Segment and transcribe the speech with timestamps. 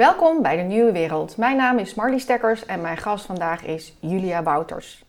[0.00, 1.36] Welkom bij de Nieuwe Wereld.
[1.36, 5.04] Mijn naam is Marlie Stekkers en mijn gast vandaag is Julia Wouters.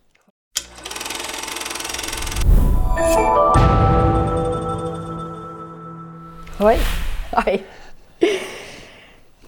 [6.58, 6.78] Hoi.
[7.32, 7.66] Hoi.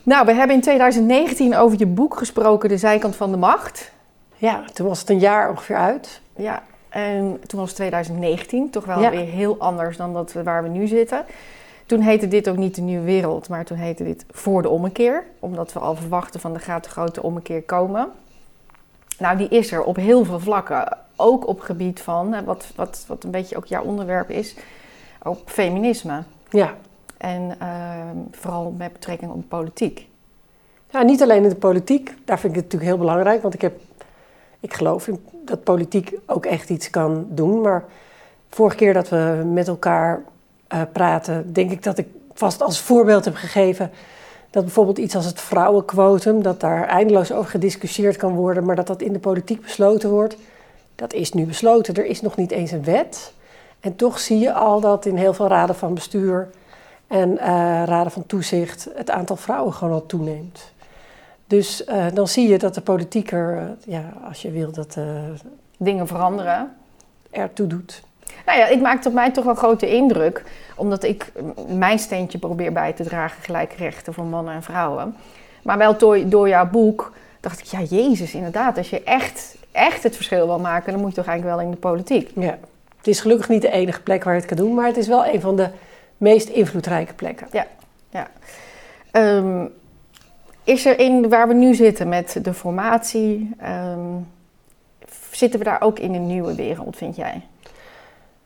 [0.04, 3.92] Nou, we hebben in 2019 over je boek gesproken, De Zijkant van de Macht.
[4.36, 6.22] Ja, toen was het een jaar ongeveer uit.
[6.36, 9.10] Ja, en toen was het 2019, toch wel Ja.
[9.10, 11.26] weer heel anders dan dat we, waar we nu zitten.
[11.94, 15.24] Toen heette dit ook niet de Nieuwe Wereld, maar toen heette dit Voor de Ommekeer.
[15.40, 18.12] Omdat we al verwachten van er gaat de grote ommekeer komen.
[19.20, 20.98] Nou, die is er op heel veel vlakken.
[21.16, 24.56] Ook op gebied van, hè, wat, wat, wat een beetje ook jouw onderwerp is,
[25.24, 26.24] op feminisme.
[26.50, 26.74] Ja.
[27.18, 30.08] En ehm, vooral met betrekking op politiek.
[30.90, 32.16] ja, niet alleen in de politiek.
[32.26, 33.42] Daar vind ik het natuurlijk heel belangrijk.
[33.42, 33.80] Want ik, heb,
[34.60, 35.10] ik geloof
[35.46, 37.62] dat politiek ook echt iets kan doen.
[37.62, 37.86] Maar
[38.50, 40.24] vorige keer dat we met elkaar
[40.74, 43.92] eh, praten, denk ik dat ik vast als voorbeeld heb gegeven.
[44.50, 48.88] Dat bijvoorbeeld iets als het vrouwenquotum, dat daar eindeloos over gediscussieerd kan worden, maar dat
[48.88, 50.38] dat in de politiek besloten wordt.
[50.96, 51.94] Dat is nu besloten.
[51.94, 53.34] Er is nog niet eens een wet.
[53.80, 56.50] En toch zie je al dat in heel veel raden van bestuur
[57.08, 57.48] en eh,
[57.86, 60.72] raden van toezicht het aantal vrouwen gewoon al toeneemt.
[61.48, 64.98] Dus eh, dan zie je dat de politiek er, eh, ja, als je wil, dat
[65.78, 66.76] Dingen veranderen.
[67.32, 68.04] ertoe doet.
[68.46, 70.44] Nou ja, het maakt op mij toch wel grote indruk.
[70.76, 71.32] Omdat ik
[71.68, 73.44] mijn steentje probeer bij te dragen.
[73.44, 75.16] Gelijke rechten voor mannen en vrouwen.
[75.64, 78.78] Maar wel door, door jouw boek dacht ik, ja jezus, inderdaad.
[78.78, 81.72] Als je echt, echt het verschil wil maken, dan moet je toch eigenlijk wel in
[81.72, 82.32] de politiek.
[82.36, 82.58] Ja.
[82.98, 85.08] Het is gelukkig niet de enige plek waar je het kan doen, maar het is
[85.08, 85.70] wel een van de
[86.18, 87.48] meest invloedrijke plekken.
[89.12, 89.66] Ehm,
[90.64, 94.00] is er in waar we nu zitten met de formatie, ehm,
[95.32, 97.42] zitten we daar ook in een nieuwe wereld, vind jij?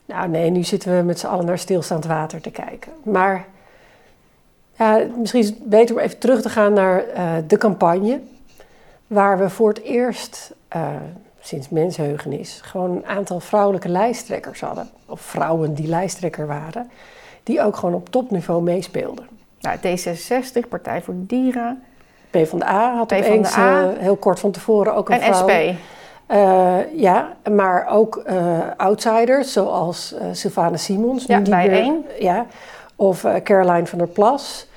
[0.07, 2.91] Nou nee, nu zitten we met z'n allen naar stilstaand water te kijken.
[3.03, 3.45] Maar
[4.77, 8.19] ja, misschien is het beter om even terug te gaan naar eh, de campagne.
[9.07, 10.87] Waar we voor het eerst eh,
[11.39, 14.89] sinds mensheugenis gewoon een aantal vrouwelijke lijsttrekkers hadden.
[15.05, 16.89] Of vrouwen die lijsttrekker waren.
[17.43, 19.27] Die ook gewoon op topniveau meespeelden.
[19.59, 21.83] Nou, D66, Partij voor de Dieren
[22.29, 23.27] PvdA had PvdA.
[23.27, 25.47] opeens eh, heel kort van tevoren ook een en vrouw.
[25.47, 25.96] SP.
[26.27, 31.25] Eh, ja, maar ook eh, outsiders zoals eh Sylvana Simons.
[31.25, 32.05] Ja, nu die bij één.
[32.19, 32.45] Ja,
[32.95, 34.67] of Caroline van der Plas.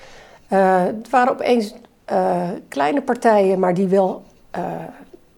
[0.48, 1.74] Het waren opeens
[2.68, 4.22] kleine partijen, maar die wel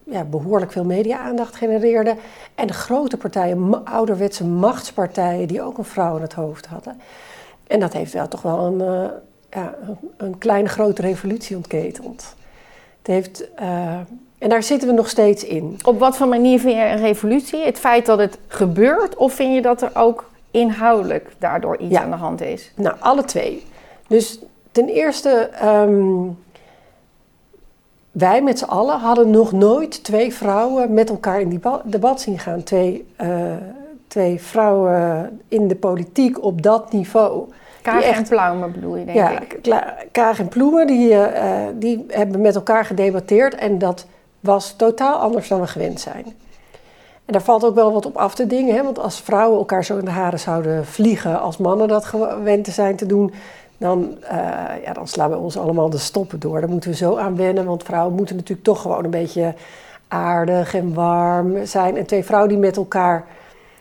[0.05, 2.19] ja, behoorlijk veel media-aandacht genereerden.
[2.55, 7.01] En de grote partijen, ouderwetse machtspartijen, die ook een vrouw aan het hoofd hadden.
[7.67, 9.11] En dat heeft wel toch wel een,
[9.51, 12.34] ja, een, een kleine grote revolutie ontketend.
[12.99, 13.49] Het heeft,
[14.42, 15.78] en daar zitten we nog steeds in.
[15.84, 17.60] Op wat voor manier vind je een revolutie?
[17.64, 22.03] Het feit dat het gebeurt, of vind je dat er ook inhoudelijk daardoor iets Ja.
[22.03, 22.72] aan de hand is?
[22.76, 23.66] Nou, alle twee.
[24.06, 24.38] Dus
[24.72, 25.30] ten eerste,
[25.60, 26.04] ehm,
[28.10, 32.38] wij met z'n allen hadden nog nooit twee vrouwen met elkaar in debat, debat zien
[32.38, 32.62] gaan.
[32.62, 33.28] Twee, eh,
[34.06, 37.48] twee vrouwen in de politiek op dat niveau.
[37.82, 39.59] Kaag echt- en Plaumen bedoel je, denk ja, ik.
[40.12, 44.06] Kaag en Ploemen, die, eh, die hebben met elkaar gedebatteerd en dat
[44.42, 46.25] was totaal anders dan we gewend zijn.
[47.25, 48.82] En daar valt ook wel wat op af te dingen, hè?
[48.82, 52.97] want als vrouwen elkaar zo in de haren zouden vliegen als mannen dat gewend zijn
[52.97, 53.32] te doen,
[53.78, 54.38] dan, eh,
[54.84, 56.60] ja, dan slaan we ons allemaal de stoppen door.
[56.60, 59.54] Daar moeten we zo aan wennen, want vrouwen moeten natuurlijk toch gewoon een beetje
[60.08, 61.97] aardig en warm zijn.
[61.97, 63.24] En twee vrouwen die met elkaar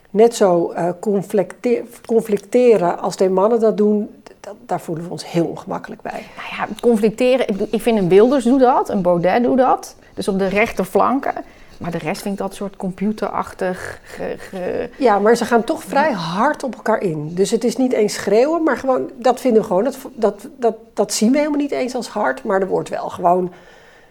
[0.09, 4.09] net zo eh, conflicte- conflicteren als twee mannen dat doen,
[4.41, 6.11] dat, daar voelen we ons heel ongemakkelijk bij.
[6.37, 7.45] Nou ja, conflicteren.
[7.71, 9.95] Ik, vind een Wilders doet dat, een Baudet doet dat.
[10.13, 11.33] Dus op de rechterflanken.
[11.77, 13.99] Maar de rest vind ik dat soort computerachtig.
[14.03, 17.33] Ge, ge- Ja, maar ze gaan toch vrij hard op elkaar in.
[17.33, 20.75] Dus het is niet eens schreeuwen, maar gewoon, dat vinden we gewoon, dat, dat, dat,
[20.93, 22.43] dat zien we helemaal niet eens als hard.
[22.43, 23.51] Maar er wordt wel gewoon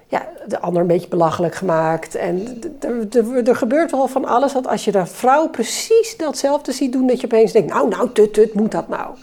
[0.06, 2.14] ja, de ander een beetje belachelijk gemaakt.
[2.14, 2.60] En
[3.46, 7.20] er gebeurt wel van alles dat als je de vrouw precies datzelfde ziet doen, dat
[7.20, 9.14] je opeens denkt, nou, nou, tut, tut, moet dat nou?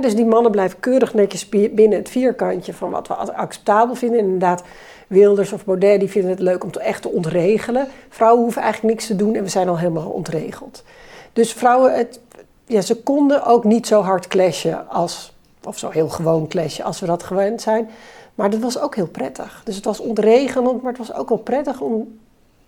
[0.00, 4.18] Dus die mannen blijven keurig netjes bi- binnen het vierkantje van wat we acceptabel vinden.
[4.18, 4.62] En inderdaad,
[5.06, 7.86] Wilders of Baudet die vinden het leuk om te echt te ontregelen.
[8.08, 10.84] Vrouwen hoeven eigenlijk niks te doen en we zijn al helemaal ontregeld.
[11.32, 12.20] Dus vrouwen, het,
[12.66, 15.32] ja, ze konden ook niet zo hard clashen als,
[15.64, 17.88] of zo heel gewoon clashen als we dat gewend zijn.
[18.34, 19.62] Maar dat was ook heel prettig.
[19.64, 22.18] Dus het was ontregelend, maar het was ook wel prettig om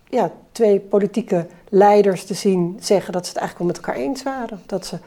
[0.09, 4.23] ja, twee politieke leiders te zien zeggen dat ze het eigenlijk wel met elkaar eens
[4.23, 4.61] waren.
[4.65, 4.97] Dat ze,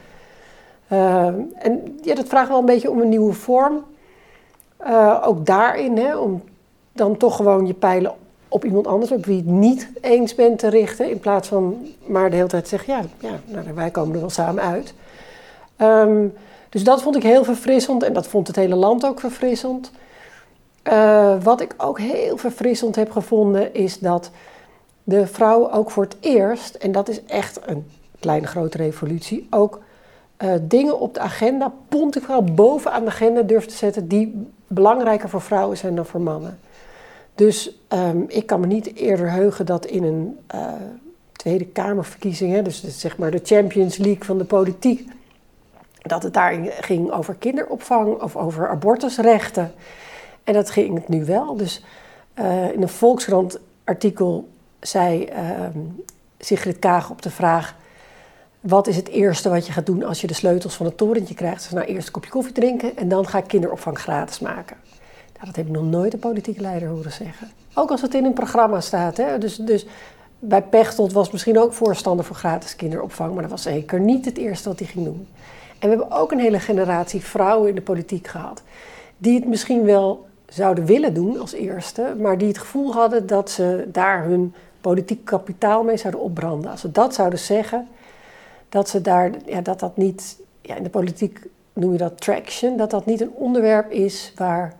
[0.89, 1.25] eh,
[1.57, 3.83] en ja, dat vraagt wel een beetje om een nieuwe vorm.
[4.77, 6.41] Eh, ook daarin, hè, om
[6.91, 8.13] dan toch gewoon je pijlen
[8.47, 11.09] op iemand anders, op wie je het niet eens bent te richten.
[11.09, 14.29] In plaats van maar de hele tijd zeggen, ja, ja nou, wij komen er wel
[14.29, 14.93] samen uit.
[15.75, 16.27] Ehm,
[16.69, 19.91] dus dat vond ik heel verfrissend en dat vond het hele land ook verfrissend.
[20.83, 24.29] Eh, wat ik ook heel verfrissend heb gevonden is dat
[25.03, 27.85] de vrouw ook voor het eerst, en dat is echt een
[28.19, 29.79] kleine grote revolutie, ook
[30.43, 35.41] uh, dingen op de agenda, pontificaal bovenaan de agenda durft te zetten die belangrijker voor
[35.41, 36.59] vrouwen zijn dan voor mannen.
[37.35, 40.71] Dus um, ik kan me niet eerder heugen dat in een uh,
[41.31, 45.09] Tweede Kamerverkiezing, hè, dus zeg maar de Champions League van de politiek,
[46.01, 49.71] dat het daar ging over kinderopvang of over abortusrechten.
[50.43, 51.55] En dat ging het nu wel.
[51.55, 51.83] Dus
[52.39, 54.47] uh, in een Volkskrant artikel
[54.79, 55.81] zei uh,
[56.39, 57.75] Sigrid Kaag op de vraag...
[58.59, 61.33] wat is het eerste wat je gaat doen als je de sleutels van het torentje
[61.33, 61.63] krijgt?
[61.63, 64.77] Ze nou eerst een kopje koffie drinken en dan ga ik kinderopvang gratis maken.
[65.33, 67.51] Nou, dat heb ik nog nooit een politieke leider horen zeggen.
[67.73, 69.17] Ook als het in een programma staat.
[69.17, 69.37] Hè?
[69.37, 69.85] Dus, dus
[70.39, 73.33] bij Pechtold was misschien ook voorstander voor gratis kinderopvang...
[73.33, 75.27] maar dat was zeker niet het eerste wat hij ging doen.
[75.79, 78.61] En we hebben ook een hele generatie vrouwen in de politiek gehad...
[79.17, 82.15] die het misschien wel zouden willen doen als eerste...
[82.19, 86.71] maar die het gevoel hadden dat ze daar hun politiek kapitaal mee zouden opbranden.
[86.71, 87.87] Als ze dat zouden zeggen,
[88.69, 91.39] dat ze daar, ja, dat dat niet, ja, in de politiek
[91.73, 94.73] noem je dat traction, dat dat niet een onderwerp is waar,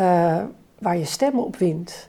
[0.00, 0.36] uh,
[0.78, 2.08] waar je stemmen op wint.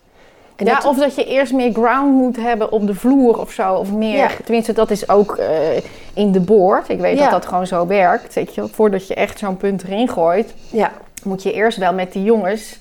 [0.55, 3.73] En ja, of dat je eerst meer ground moet hebben op de vloer of zo.
[3.73, 4.29] Of meer, ja.
[4.44, 5.75] tenminste, dat is ook uh,
[6.13, 6.89] in de boord.
[6.89, 7.23] Ik weet ja.
[7.23, 8.33] dat dat gewoon zo werkt.
[8.33, 10.91] Weet je, voordat je echt zo'n punt erin gooit, ja.
[11.23, 12.79] moet je eerst wel met die jongens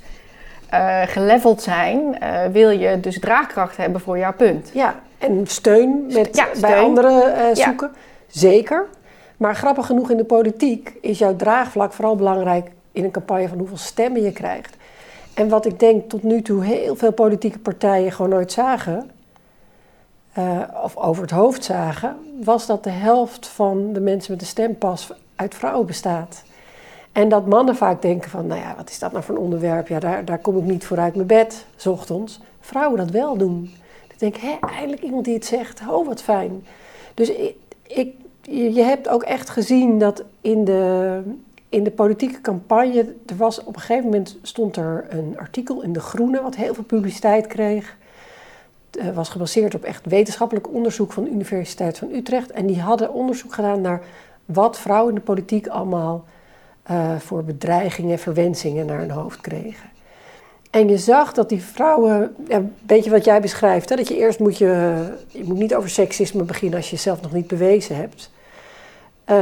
[0.75, 4.71] uh, geleveld zijn, uh, wil je dus draagkracht hebben voor jouw punt.
[4.75, 6.61] Ja, en steun, met, ja, steun.
[6.61, 7.91] bij anderen zoeken.
[8.27, 8.87] Zeker.
[9.37, 13.59] Maar grappig genoeg in de politiek is jouw draagvlak vooral belangrijk in een campagne van
[13.59, 14.77] hoeveel stemmen je krijgt.
[15.35, 19.11] En wat ik denk tot nu toe heel veel politieke partijen gewoon nooit zagen,
[20.83, 25.13] of over het hoofd zagen, was dat de helft van de mensen met de stempas
[25.37, 26.43] uit vrouwen bestaat.
[27.13, 29.89] En dat mannen vaak denken van, nou ja, wat is dat nou voor een onderwerp?
[29.89, 32.41] Ja, daar, daar kom ik niet voor uit mijn bed, s ochtends.
[32.61, 33.75] Vrouwen dat wel doen.
[34.09, 35.81] Dan denk ik, hé, eindelijk iemand die het zegt.
[35.89, 36.67] Oh, wat fijn.
[37.15, 37.33] Dus
[37.89, 41.21] ik, je hebt ook echt gezien dat in de,
[41.69, 43.15] in de politieke campagne...
[43.27, 46.43] Er was, op een gegeven moment stond er een artikel in De Groene...
[46.43, 47.97] wat heel veel publiciteit kreeg.
[48.99, 52.51] Het was gebaseerd op echt wetenschappelijk onderzoek van de Universiteit van Utrecht.
[52.51, 54.03] En die hadden onderzoek gedaan naar
[54.45, 56.25] wat vrouwen in de politiek allemaal
[56.91, 59.89] uh, voor bedreigingen en verwensingen naar hun hoofd kregen.
[60.77, 64.17] En je zag dat die vrouwen, ja, een beetje wat jij beschrijft, hè, dat je
[64.17, 67.97] eerst moet je, je moet niet over seksisme beginnen als je jezelf nog niet bewezen
[67.97, 68.31] hebt.
[69.31, 69.37] Uh,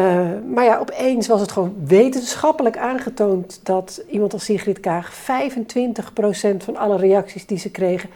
[0.46, 5.16] maar ja, opeens was het gewoon wetenschappelijk aangetoond dat iemand als Sigrid Kaag 25%
[6.56, 8.10] van alle reacties die ze kregen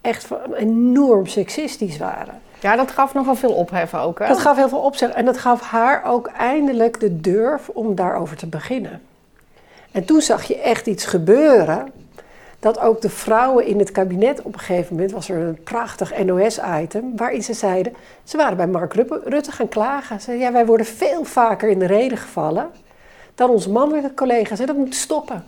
[0.00, 2.40] echt enorm seksistisch waren.
[2.60, 4.18] Ja, dat gaf nogal veel ophef ook.
[4.18, 4.26] Hè?
[4.28, 8.36] Dat gaf heel veel ophef en dat gaf haar ook eindelijk de durf om daarover
[8.36, 9.00] te beginnen.
[9.92, 11.99] En toen zag je echt iets gebeuren.
[12.60, 16.24] Dat ook de vrouwen in het kabinet op een gegeven moment was er een prachtig
[16.24, 17.92] NOS-item waarin ze zeiden,
[18.24, 20.18] ze waren bij Mark Rutte gaan klagen.
[20.18, 22.70] Ze zeiden, ja, wij worden veel vaker in de reden gevallen
[23.34, 25.44] dan onze mannelijke collega's en dat moet stoppen.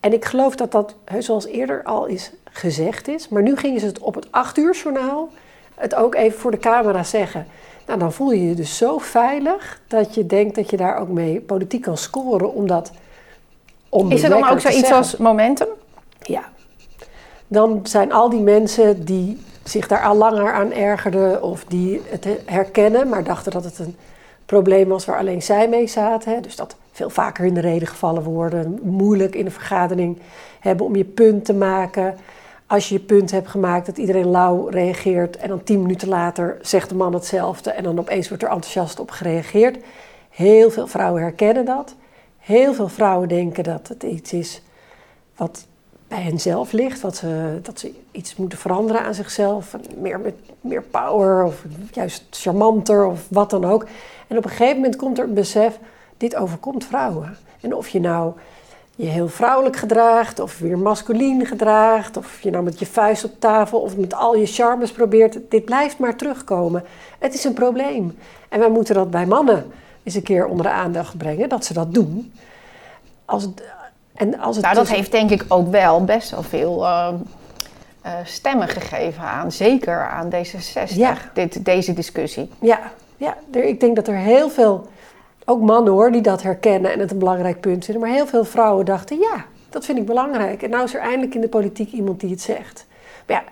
[0.00, 3.86] En ik geloof dat dat, zoals eerder al is gezegd is, maar nu gingen ze
[3.86, 5.28] het op het acht uur journaal
[5.74, 7.46] het ook even voor de camera zeggen.
[7.86, 11.08] Nou, dan voel je je dus zo veilig dat je denkt dat je daar ook
[11.08, 12.92] mee politiek kan scoren, omdat.
[14.08, 15.68] Is er dan ook zoiets als momentum?
[16.22, 16.44] Ja.
[17.46, 22.26] Dan zijn al die mensen die zich daar al langer aan ergerden of die het
[22.44, 23.96] herkennen, maar dachten dat het een
[24.46, 26.32] probleem was waar alleen zij mee zaten.
[26.32, 26.40] Hè?
[26.40, 30.18] Dus dat veel vaker in de reden gevallen worden, moeilijk in een vergadering
[30.60, 32.14] hebben om je punt te maken
[32.72, 36.58] als je je punt hebt gemaakt, dat iedereen lauw reageert en dan tien minuten later
[36.60, 39.84] zegt de man hetzelfde en dan opeens wordt er enthousiast op gereageerd.
[40.30, 41.94] Heel veel vrouwen herkennen dat.
[42.38, 44.62] Heel veel vrouwen denken dat het iets is
[45.36, 45.66] wat
[46.12, 50.82] bij henzelf ligt, wat ze, dat ze iets moeten veranderen aan zichzelf, meer, met, meer
[50.82, 53.86] power of juist charmanter of wat dan ook.
[54.26, 55.78] En op een gegeven moment komt er een besef,
[56.16, 57.36] dit overkomt vrouwen.
[57.60, 58.32] En of je nou
[58.96, 63.32] je heel vrouwelijk gedraagt of weer masculien gedraagt, of je nou met je vuist op
[63.38, 66.84] tafel of met al je charmes probeert, dit blijft maar terugkomen.
[67.18, 68.18] Het is een probleem.
[68.48, 71.72] En wij moeten dat bij mannen eens een keer onder de aandacht brengen, dat ze
[71.72, 72.32] dat doen.
[73.24, 73.48] Als
[74.22, 77.08] en als het nou, dat dus- heeft denk ik ook wel best wel veel uh,
[78.06, 81.16] uh, stemmen gegeven aan, zeker aan D66, ja.
[81.34, 82.50] dit, deze discussie.
[82.58, 82.80] Ja,
[83.16, 84.86] ja er, ik denk dat er heel veel
[85.44, 88.02] ook mannen hoor, die dat herkennen en het een belangrijk punt vinden.
[88.02, 90.62] Maar heel veel vrouwen dachten, ja, dat vind ik belangrijk.
[90.62, 92.86] En nou is er eindelijk in de politiek iemand die het zegt.
[93.26, 93.44] Maar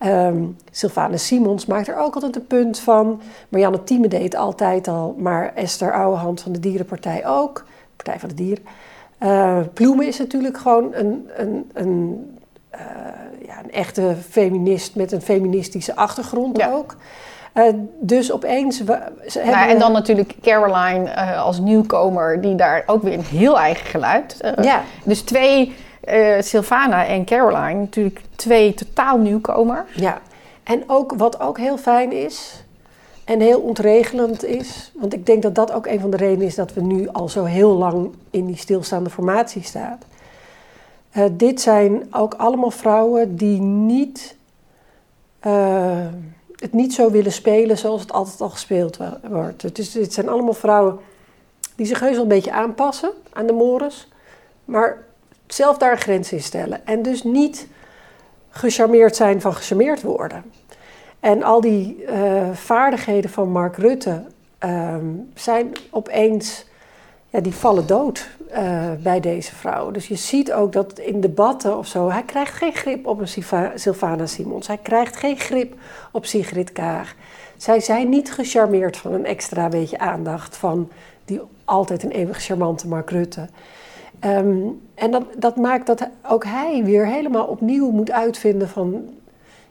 [0.00, 3.20] ja, um, Sylvana Simons maakt er ook altijd een punt van.
[3.48, 7.64] Marianne Thieme deed het altijd al, maar Esther Ouwehand van de Dierenpartij ook.
[7.96, 8.64] Partij van de Dieren.
[9.24, 12.26] Uh, Ploemen is natuurlijk gewoon een, een, een,
[12.74, 12.80] uh,
[13.46, 16.72] ja, een echte feminist met een feministische achtergrond ja.
[16.72, 16.96] ook.
[17.54, 17.64] Uh,
[18.00, 18.80] dus opeens.
[18.80, 18.98] We,
[19.44, 23.86] nou, en dan natuurlijk Caroline uh, als nieuwkomer, die daar ook weer een heel eigen
[23.86, 24.38] geluid.
[24.44, 24.82] Uh, ja.
[25.04, 25.74] Dus twee,
[26.40, 29.94] Sylvana en Caroline, natuurlijk twee totaal nieuwkomers.
[29.94, 30.18] Ja,
[30.64, 32.63] en ook wat ook heel fijn is.
[33.24, 34.92] En heel ontregelend is.
[34.94, 37.28] Want ik denk dat dat ook een van de redenen is dat we nu al
[37.28, 39.98] zo heel lang in die stilstaande formatie staan.
[41.32, 44.36] dit zijn ook allemaal vrouwen die niet
[46.64, 49.62] het niet zo willen spelen zoals het altijd al gespeeld wordt.
[49.62, 50.98] Het, is, het zijn allemaal vrouwen
[51.76, 54.08] die zich heus wel een beetje aanpassen aan de mores,
[54.64, 55.02] maar
[55.46, 56.86] zelf daar grens in stellen.
[56.86, 57.66] En dus niet
[58.50, 60.44] gecharmeerd zijn van gecharmeerd worden.
[61.24, 64.22] En al die uh, vaardigheden van Mark Rutte
[64.64, 64.96] uh,
[65.34, 66.66] zijn opeens,
[67.28, 69.90] ja, die vallen dood uh, bij deze vrouw.
[69.90, 73.28] Dus je ziet ook dat in debatten of zo, hij krijgt geen grip op een
[73.74, 74.66] Sylvana Simons.
[74.66, 75.74] Hij krijgt geen grip
[76.12, 77.14] op Sigrid Kaag.
[77.56, 80.88] Zij zijn niet gecharmeerd van een extra beetje aandacht van
[81.24, 83.48] die altijd een eeuwig charmante Mark Rutte.
[84.24, 89.08] Um, en dat, dat maakt dat ook hij weer helemaal opnieuw moet uitvinden van,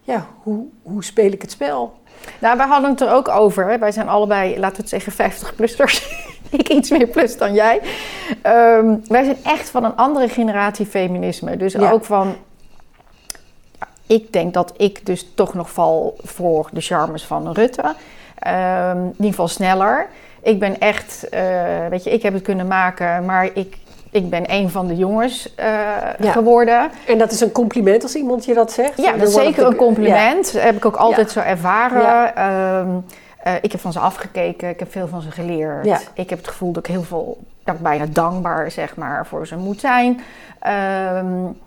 [0.03, 1.93] ja, hoe, hoe speel ik het spel?
[2.39, 3.79] Nou, wij hadden het er ook over.
[3.79, 6.05] Wij zijn allebei, laten we het zeggen, 50-plussers.
[6.59, 7.81] ik iets meer plus dan jij.
[8.43, 11.57] Um, wij zijn echt van een andere generatie feminisme.
[11.57, 12.35] Dus ook van.
[14.07, 17.83] Ik denk dat ik dus toch nog val voor de charmes van Rutte.
[18.47, 20.09] Um, in ieder geval sneller.
[20.41, 23.77] Ik ben echt, uh, weet je, ik heb het kunnen maken, maar ik,
[24.13, 25.65] ik ben een van de jongens uh,
[26.19, 26.31] ja.
[26.31, 26.91] geworden.
[27.07, 29.01] En dat is een compliment als iemand je dat zegt?
[29.01, 30.51] Ja, dat is zeker een compliment.
[30.51, 30.59] Ja.
[30.59, 32.43] heb ik ook altijd zo ervaren.
[32.79, 33.05] Um,
[33.47, 36.09] uh, ik heb van ze afgekeken, ik heb veel van ze geleerd.
[36.13, 39.47] Ik heb het gevoel dat ik heel veel, dat ik bijna dankbaar zeg maar, voor
[39.47, 40.21] ze moet zijn.
[41.17, 41.57] Um,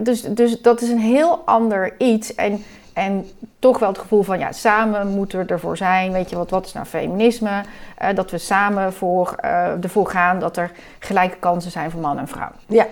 [0.00, 2.34] dus, dus dat is een heel ander iets.
[2.34, 2.64] En,
[2.98, 6.12] en toch wel het gevoel van, ja, samen moeten we ervoor zijn.
[6.12, 7.62] Weet je, wat, wat is nou feminisme?
[8.02, 12.18] Uh, dat we samen voor, uh, ervoor gaan dat er gelijke kansen zijn voor man
[12.18, 12.50] en vrouw.
[12.66, 12.86] Ja.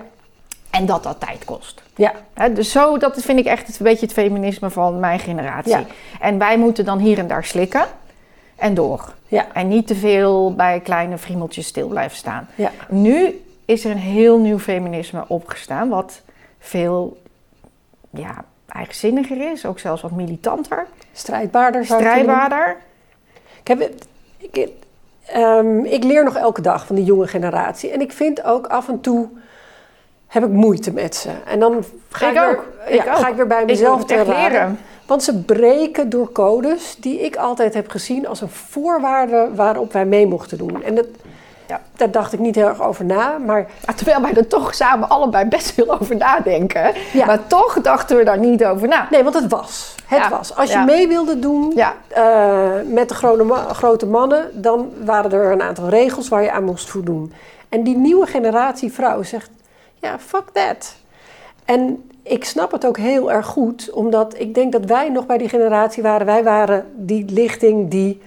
[0.70, 1.82] En dat dat tijd kost.
[1.94, 2.12] Ja.
[2.34, 5.70] He, dus zo, dat vind ik echt een beetje het feminisme van mijn generatie.
[5.70, 5.84] Ja.
[6.20, 7.84] En wij moeten dan hier en daar slikken
[8.56, 9.14] en door.
[9.28, 9.46] Ja.
[9.52, 12.48] En niet te veel bij kleine friemeltjes stil blijven staan.
[12.54, 12.70] Ja.
[12.88, 16.22] Nu is er een heel nieuw feminisme opgestaan, wat
[16.58, 17.22] veel
[18.10, 18.44] ja,
[18.76, 20.86] eigenzinniger is, ook zelfs wat militanter.
[21.12, 21.84] Strijdbaarder.
[21.84, 22.76] Strijdbaarder.
[23.60, 23.90] Ik, heb,
[24.38, 24.68] ik,
[25.36, 27.90] um, ik leer nog elke dag van die jonge generatie.
[27.90, 29.28] En ik vind ook af en toe
[30.26, 31.30] heb ik moeite met ze.
[31.46, 32.64] En dan ga ik, ik ook.
[32.86, 34.78] Weer, ja, ik ga ik weer bij mezelf te leren.
[35.06, 40.06] Want ze breken door codes die ik altijd heb gezien als een voorwaarde waarop wij
[40.06, 40.82] mee mochten doen.
[40.82, 41.06] En dat,
[41.66, 41.80] ja.
[41.96, 43.38] daar dacht ik niet heel erg over na.
[43.38, 43.66] Maar...
[43.96, 46.92] terwijl wij er toch samen allebei best veel over nadenken.
[47.12, 47.26] Ja.
[47.26, 49.06] Maar toch dachten we daar niet over na.
[49.10, 49.94] Nee, want het was.
[50.06, 50.30] Het ja.
[50.30, 50.56] was.
[50.56, 55.62] Als je mee wilde doen uh, met de grote, grote mannen, dan waren er een
[55.62, 57.32] aantal regels waar je aan moest voldoen.
[57.68, 59.50] En die nieuwe generatie vrouwen zegt:
[59.94, 60.96] ja, fuck that.
[61.64, 65.38] En ik snap het ook heel erg goed, omdat ik denk dat wij nog bij
[65.38, 66.26] die generatie waren.
[66.26, 68.20] Wij waren die lichting die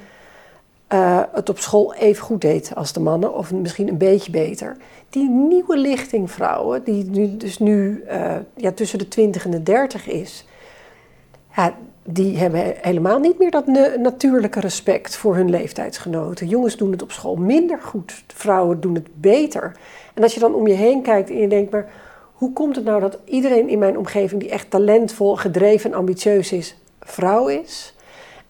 [0.93, 4.77] uh, het op school even goed deed als de mannen, of misschien een beetje beter.
[5.09, 9.63] Die nieuwe lichting vrouwen, die nu, dus nu uh, ja, tussen de 20 en de
[9.63, 10.45] 30 is,
[11.55, 13.65] ja, die hebben helemaal niet meer dat
[13.97, 16.47] natuurlijke respect voor hun leeftijdsgenoten.
[16.47, 19.75] Jongens doen het op school minder goed, vrouwen doen het beter.
[20.13, 21.89] En als je dan om je heen kijkt en je denkt, maar
[22.33, 26.51] hoe komt het nou dat iedereen in mijn omgeving die echt talentvol, gedreven en ambitieus
[26.51, 27.93] is, vrouw is?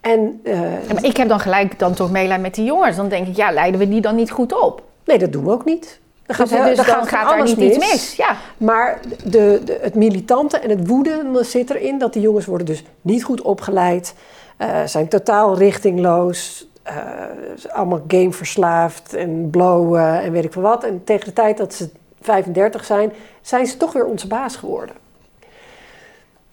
[0.01, 0.59] En, uh,
[0.93, 2.95] maar ik heb dan gelijk dan toch meelijden met die jongens.
[2.95, 4.83] Dan denk ik, ja, leiden we die dan niet goed op?
[5.05, 5.99] Nee, dat doen we ook niet.
[6.25, 7.75] Dan gaat, dus, dus dan gaat, gaat er niet mis.
[7.75, 8.15] iets mis.
[8.15, 8.37] Ja.
[8.57, 12.83] Maar de, de, het militante en het woede zit erin dat die jongens worden dus
[13.01, 14.13] niet goed opgeleid,
[14.57, 20.83] uh, zijn totaal richtingloos, uh, allemaal gameverslaafd en blowen en weet ik veel wat.
[20.83, 21.89] En tegen de tijd dat ze
[22.21, 24.95] 35 zijn, zijn ze toch weer onze baas geworden.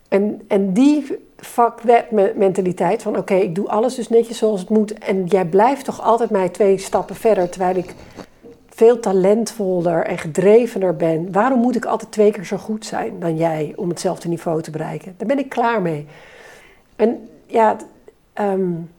[0.09, 4.69] En, en die fuck that mentaliteit van oké, ik doe alles dus netjes zoals het
[4.69, 7.95] moet en jij blijft toch altijd mij twee stappen verder terwijl ik
[8.69, 11.33] veel talentvoller en gedrevener ben.
[11.33, 14.71] Waarom moet ik altijd twee keer zo goed zijn dan jij om hetzelfde niveau te
[14.71, 15.15] bereiken?
[15.17, 16.07] Daar ben ik klaar mee.
[16.97, 17.77] En ja,
[18.41, 18.91] um,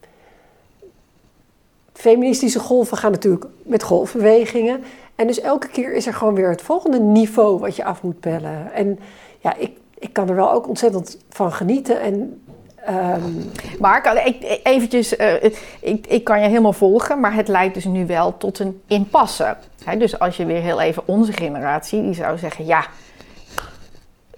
[1.94, 4.84] feministische golven gaan natuurlijk met golfbewegingen.
[5.16, 8.20] En dus elke keer is er gewoon weer het volgende niveau wat je af moet
[8.20, 8.74] pellen.
[8.74, 9.00] En
[9.40, 12.02] ja, ik, ik kan er wel ook ontzettend van genieten.
[12.02, 12.42] En
[12.88, 13.32] Ehm,
[13.80, 15.44] Maar ik, eventjes, eh,
[15.80, 19.56] ik, ik kan je helemaal volgen, maar het leidt dus nu wel tot een impasse.
[19.98, 22.86] Dus als je weer heel even onze generatie, die zou zeggen, ja,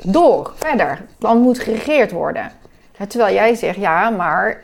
[0.03, 1.05] door, verder.
[1.19, 2.51] Het moet geregeerd worden.
[3.07, 4.63] Terwijl jij zegt, ja, maar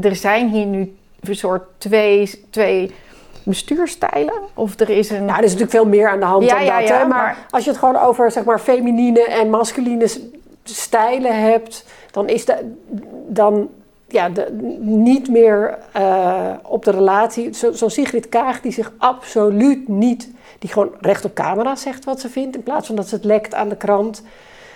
[0.00, 2.94] er zijn hier nu een soort twee, twee
[3.42, 4.34] bestuurstijlen.
[4.54, 5.24] Of er is een...
[5.24, 6.88] nou, er is natuurlijk veel meer aan de hand Ja, dan ja, dat.
[6.88, 7.04] ja, hè?
[7.06, 10.08] Maar, maar- als je het gewoon over zeg maar, feminine en masculine
[10.64, 12.74] stijlen hebt, dan is de,
[13.28, 13.68] dan,
[14.08, 14.46] ja, de,
[14.80, 17.54] niet meer eh, op de relatie.
[17.54, 22.20] Zo- Zo'n Sigrid Kaag die zich absoluut niet, die gewoon recht op camera zegt wat
[22.20, 24.22] ze vindt, in plaats van dat ze het lekt aan de krant.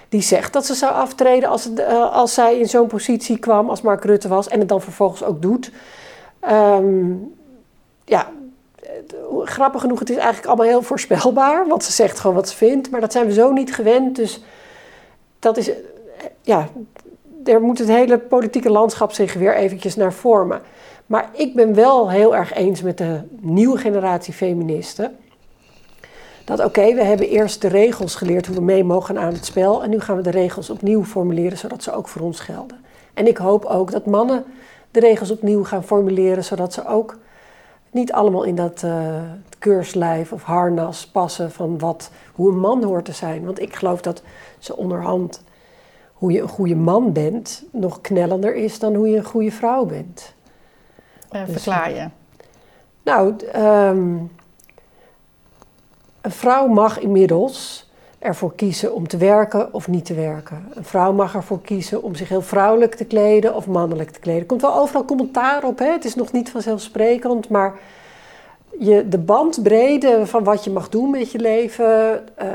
[0.08, 3.68] Die zegt dat ze zou aftreden als, het, eh, als zij in zo'n positie kwam,
[3.70, 5.70] als Mark Rutte was, en het dan vervolgens ook doet.
[6.40, 7.12] Ehm,
[8.04, 8.28] ja,
[9.44, 12.90] grappig genoeg, het is eigenlijk allemaal heel voorspelbaar, want ze zegt gewoon wat ze vindt,
[12.90, 14.16] maar dat zijn we zo niet gewend.
[14.16, 14.42] Dus
[15.38, 15.70] dat is,
[16.42, 16.68] ja,
[17.22, 20.60] daar moet het hele politieke landschap zich weer eventjes naar vormen.
[21.06, 25.16] Maar ik ben wel heel erg eens met de nieuwe generatie feministen.
[26.44, 29.82] Dat oké, we hebben eerst de regels geleerd hoe we mee mogen aan het spel.
[29.82, 32.84] En nu gaan we de regels opnieuw formuleren, zodat ze ook voor ons gelden.
[33.14, 34.44] En ik hoop ook dat mannen
[34.90, 37.16] de regels opnieuw gaan formuleren, zodat ze ook
[37.94, 39.22] niet allemaal in dat eh,
[39.58, 43.44] keurslijf of harnas passen van wat, hoe een man hoort te zijn.
[43.44, 44.22] Want ik geloof dat
[44.58, 45.42] ze onderhand,
[46.12, 49.84] hoe je een goede man bent, nog knellender is dan hoe je een goede vrouw
[49.84, 50.34] bent.
[51.30, 52.08] eh, verklaar je.
[53.02, 54.16] Nou, ehm,
[56.20, 57.83] een vrouw mag inmiddels
[58.24, 60.68] ervoor kiezen om te werken of niet te werken.
[60.74, 64.40] Een vrouw mag ervoor kiezen om zich heel vrouwelijk te kleden of mannelijk te kleden.
[64.40, 65.90] Er komt wel overal commentaar op, hè?
[65.90, 67.74] het is nog niet vanzelfsprekend, maar
[68.78, 72.22] je, de bandbreedte van wat je mag doen met je leven.
[72.36, 72.48] eh,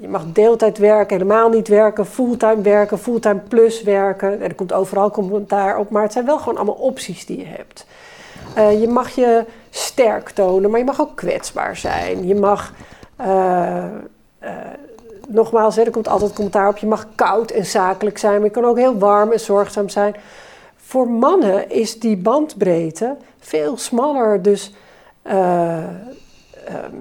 [0.00, 4.32] je mag deeltijd werken, helemaal niet werken, fulltime werken, fulltime plus werken.
[4.32, 7.46] En er komt overal commentaar op, maar het zijn wel gewoon allemaal opties die je
[7.46, 7.86] hebt.
[8.54, 12.26] Eh, je mag je sterk tonen, maar je mag ook kwetsbaar zijn.
[12.26, 12.72] Je mag,
[13.16, 13.84] eh,
[15.28, 18.64] nogmaals, er komt altijd commentaar op, je mag koud en zakelijk zijn, maar je kan
[18.64, 20.14] ook heel warm en zorgzaam zijn.
[20.76, 24.72] Voor mannen is die bandbreedte veel smaller, dus
[25.22, 26.96] eh, ehm,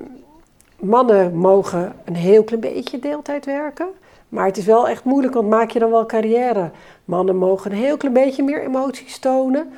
[0.79, 3.87] mannen mogen een heel klein beetje deeltijd werken.
[4.29, 6.71] Maar het is wel echt moeilijk, want maak je dan wel carrière?
[7.05, 9.73] Mannen mogen een heel klein beetje meer emoties tonen.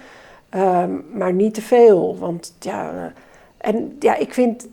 [0.50, 2.18] Ehm, maar niet te veel.
[2.20, 4.68] Want ja, eh, en ja, ik vind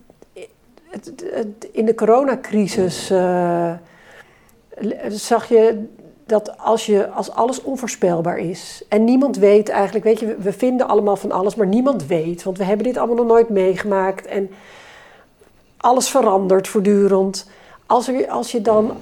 [0.90, 3.72] het, het- het- in de coronacrisis eh,
[5.08, 5.84] zag je
[6.26, 10.52] dat als, je, als alles onvoorspelbaar is en niemand weet eigenlijk, weet je, we- we
[10.52, 14.26] vinden allemaal van alles, maar niemand weet, want we hebben dit allemaal nog nooit meegemaakt
[14.26, 14.50] en
[15.76, 17.48] alles verandert voortdurend.
[17.86, 18.92] Als, er, als je dan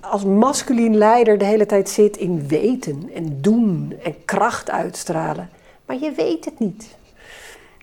[0.00, 5.48] als masculien leider de hele tijd zit in weten en doen en kracht uitstralen,
[5.86, 6.96] maar je weet het niet.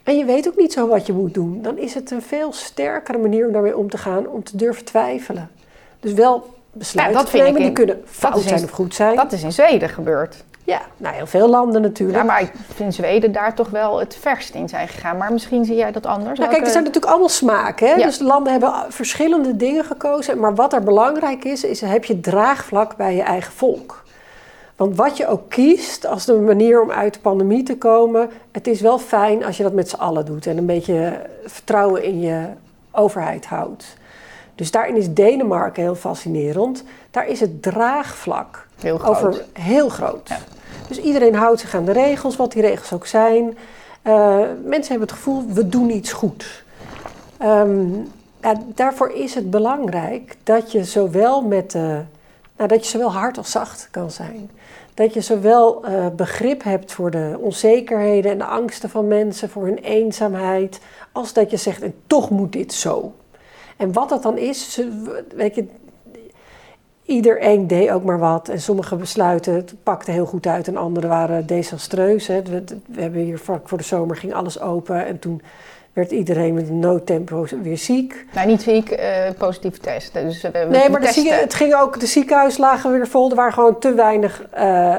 [0.04, 1.60] En je weet ook niet zo wat je moet doen.
[1.62, 4.86] Dan is het een veel sterkere manier om daarmee om te gaan, om te durven
[4.86, 5.50] twijfelen.
[6.00, 9.16] Dus wel besluiten dat te nemen, die in- kunnen fout in- zijn of goed zijn.
[9.16, 10.44] Dat is in Zweden gebeurd.
[10.66, 12.18] Ja, nou heel veel landen natuurlijk.
[12.20, 15.18] Ja, maar ik vind Zweden daar toch wel het verst in zijn gegaan.
[15.18, 16.40] Maar misschien zie jij dat anders.
[16.40, 17.88] Nou, kijk, er Welke- zijn natuurlijk allemaal smaken.
[17.88, 17.94] Hè?
[17.94, 18.06] Ja.
[18.06, 20.40] Dus landen hebben verschillende dingen gekozen.
[20.40, 24.03] Maar wat er belangrijk is, is heb je draagvlak bij je eigen volk.
[24.84, 28.68] Want wat je ook kiest als de manier om uit de pandemie te komen, het
[28.68, 32.20] is wel fijn als je dat met z'n allen doet en een beetje vertrouwen in
[32.22, 32.46] je
[32.92, 33.96] overheid houdt.
[34.56, 36.84] Dus daarin is Denemarken heel fascinerend.
[37.12, 39.16] Daar is het draagvlak Heel groot.
[39.16, 40.30] over heel groot.
[40.30, 40.38] Ja.
[40.88, 43.58] Dus iedereen houdt zich aan de regels, wat die regels ook zijn.
[44.02, 46.64] Eh, mensen hebben het gevoel, we doen iets goed.
[47.38, 47.86] Ehm,
[48.42, 51.76] ja, daarvoor is het belangrijk dat je zowel met
[52.58, 54.50] nou, dat je zowel hard als zacht kan zijn.
[54.94, 59.66] Dat je zowel eh, begrip hebt voor de onzekerheden en de angsten van mensen, voor
[59.66, 60.80] hun eenzaamheid,
[61.12, 63.14] als dat je zegt, en toch moet dit zo.
[63.78, 64.82] En wat dat dan is,
[65.36, 65.66] weet je,
[67.06, 68.50] iedereen deed ook maar wat.
[68.50, 72.28] En sommige besluiten het pakte heel goed uit en andere waren desastreus.
[72.28, 72.42] Hè.
[72.42, 75.42] We, we hebben hier vlak voor de zomer ging alles open en toen
[75.94, 78.26] werd iedereen met noodtempo weer ziek.
[78.34, 80.14] Nou, niet ziek, eh positieve test.
[80.14, 83.30] Dus we, we Nee, maar de, zieke- het ging ook, de ziekenhuizen lagen weer vol.
[83.30, 84.44] Er waren gewoon te weinig.
[84.52, 84.92] eh,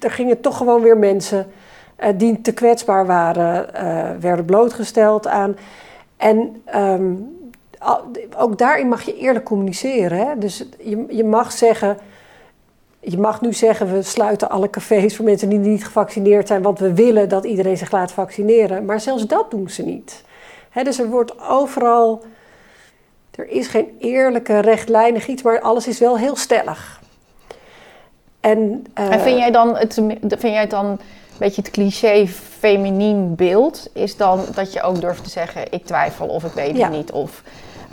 [0.00, 1.46] er gingen toch gewoon weer mensen
[1.96, 5.56] eh, die te kwetsbaar waren, eh, werden blootgesteld aan.
[6.16, 7.12] En ehm,
[8.36, 10.18] ook daarin mag je eerlijk communiceren.
[10.18, 10.38] Hè?
[10.38, 11.96] Dus je, je mag zeggen.
[13.00, 16.78] Je mag nu zeggen, we sluiten alle cafés voor mensen die niet gevaccineerd zijn, want
[16.78, 18.84] we willen dat iedereen zich laat vaccineren.
[18.84, 20.24] Maar zelfs dat doen ze niet.
[20.82, 22.22] Dus er wordt overal
[23.38, 27.00] er is geen eerlijke, rechtlijnig iets, maar alles is wel heel stellig.
[28.40, 29.94] En, uh, en vind, jij dan het,
[30.28, 30.98] vind jij het dan een
[31.38, 32.26] beetje het cliché
[32.58, 33.90] feminien beeld?
[33.92, 37.12] Is dan dat je ook durft te zeggen, ik twijfel of ik weet het niet?
[37.12, 37.42] Of,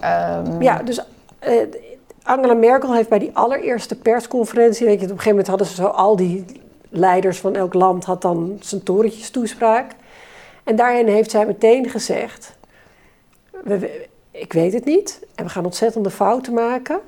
[0.04, 0.62] um...
[0.62, 1.00] Ja, dus
[1.48, 1.62] uh,
[2.26, 5.74] Angela Merkel heeft bij die allereerste persconferentie, weet je, op een gegeven moment hadden ze
[5.76, 6.46] zo al die
[6.90, 9.92] leiders van elk land had dan zijn torentjes toespraak.
[10.64, 12.58] En daarin heeft zij meteen gezegd,
[13.64, 17.00] we, ik weet het niet en we gaan ontzettende fouten maken.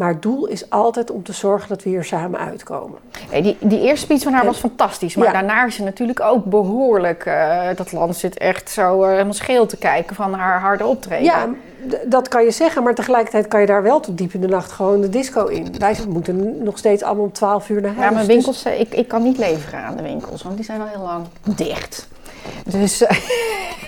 [0.00, 2.98] Maar het doel is altijd om te zorgen dat we hier samen uitkomen.
[3.32, 5.14] Die, die eerste speech van haar was fantastisch.
[5.14, 7.24] Maar daarna is ze natuurlijk ook behoorlijk...
[7.26, 11.24] Uh, dat land zit echt zo uh, helemaal scheel te kijken van haar harde optreden.
[11.24, 11.48] Ja,
[12.04, 12.82] dat kan je zeggen.
[12.82, 15.78] Maar tegelijkertijd kan je daar wel tot diep in de nacht gewoon de disco in.
[15.78, 18.08] Wij moeten nog steeds allemaal om 12 uur naar huis.
[18.08, 18.62] Ja, mijn winkels...
[18.62, 18.78] Dus...
[18.78, 20.42] Ik, ik kan niet leveren aan de winkels.
[20.42, 22.08] Want die zijn al heel lang dicht.
[22.64, 23.04] Dus...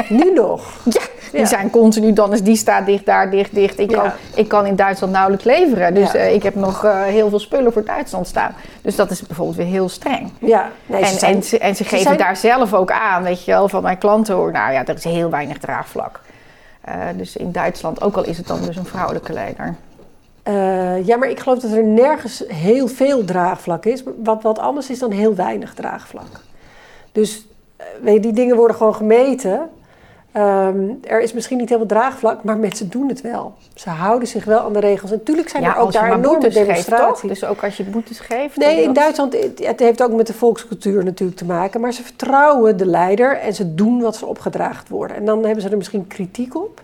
[0.09, 0.63] nu nog?
[0.91, 1.01] Ja.
[1.33, 3.79] Die zijn continu, dan is die staat dicht, daar dicht, dicht.
[3.79, 5.95] Ik, kan, ik kan in Duitsland nauwelijks leveren.
[5.95, 8.55] Dus uh, ik heb nog uh, heel veel spullen voor Duitsland staan.
[8.83, 10.31] Dus dat is bijvoorbeeld weer heel streng.
[10.39, 12.19] Ja, nee, en, zijn, en, ze, en ze geven zijn...
[12.19, 14.53] daar zelf ook aan, weet je wel, van mijn klanten hoor.
[14.53, 16.21] Nou ja, er is heel weinig draagvlak.
[16.89, 19.75] Uh, dus in Duitsland, ook al is het dan dus een vrouwelijke leider.
[21.05, 24.03] ja, maar ik geloof dat er nergens heel veel draagvlak is.
[24.17, 26.41] Wat, wat anders is dan heel weinig draagvlak.
[27.13, 27.47] Dus
[28.03, 29.69] weet je, die dingen worden gewoon gemeten.
[30.37, 33.55] Um, er is misschien niet heel veel draagvlak, maar mensen doen het wel.
[33.75, 35.11] Ze houden zich wel aan de regels.
[35.11, 37.21] En natuurlijk zijn er ook daar enorme demonstraties.
[37.21, 38.57] Geeft, dus ook als je boetes geeft?
[38.57, 41.81] Nee, in Duitsland, het heeft ook met de volkscultuur natuurlijk te maken.
[41.81, 45.17] Maar ze vertrouwen de leider en ze doen wat ze opgedraagd worden.
[45.17, 46.83] En dan hebben ze er misschien kritiek op.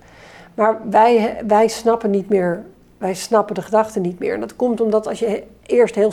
[0.55, 2.65] Maar wij, wij snappen niet meer,
[2.99, 4.35] wij snappen de gedachten niet meer.
[4.35, 6.13] En dat komt omdat als je eerst heel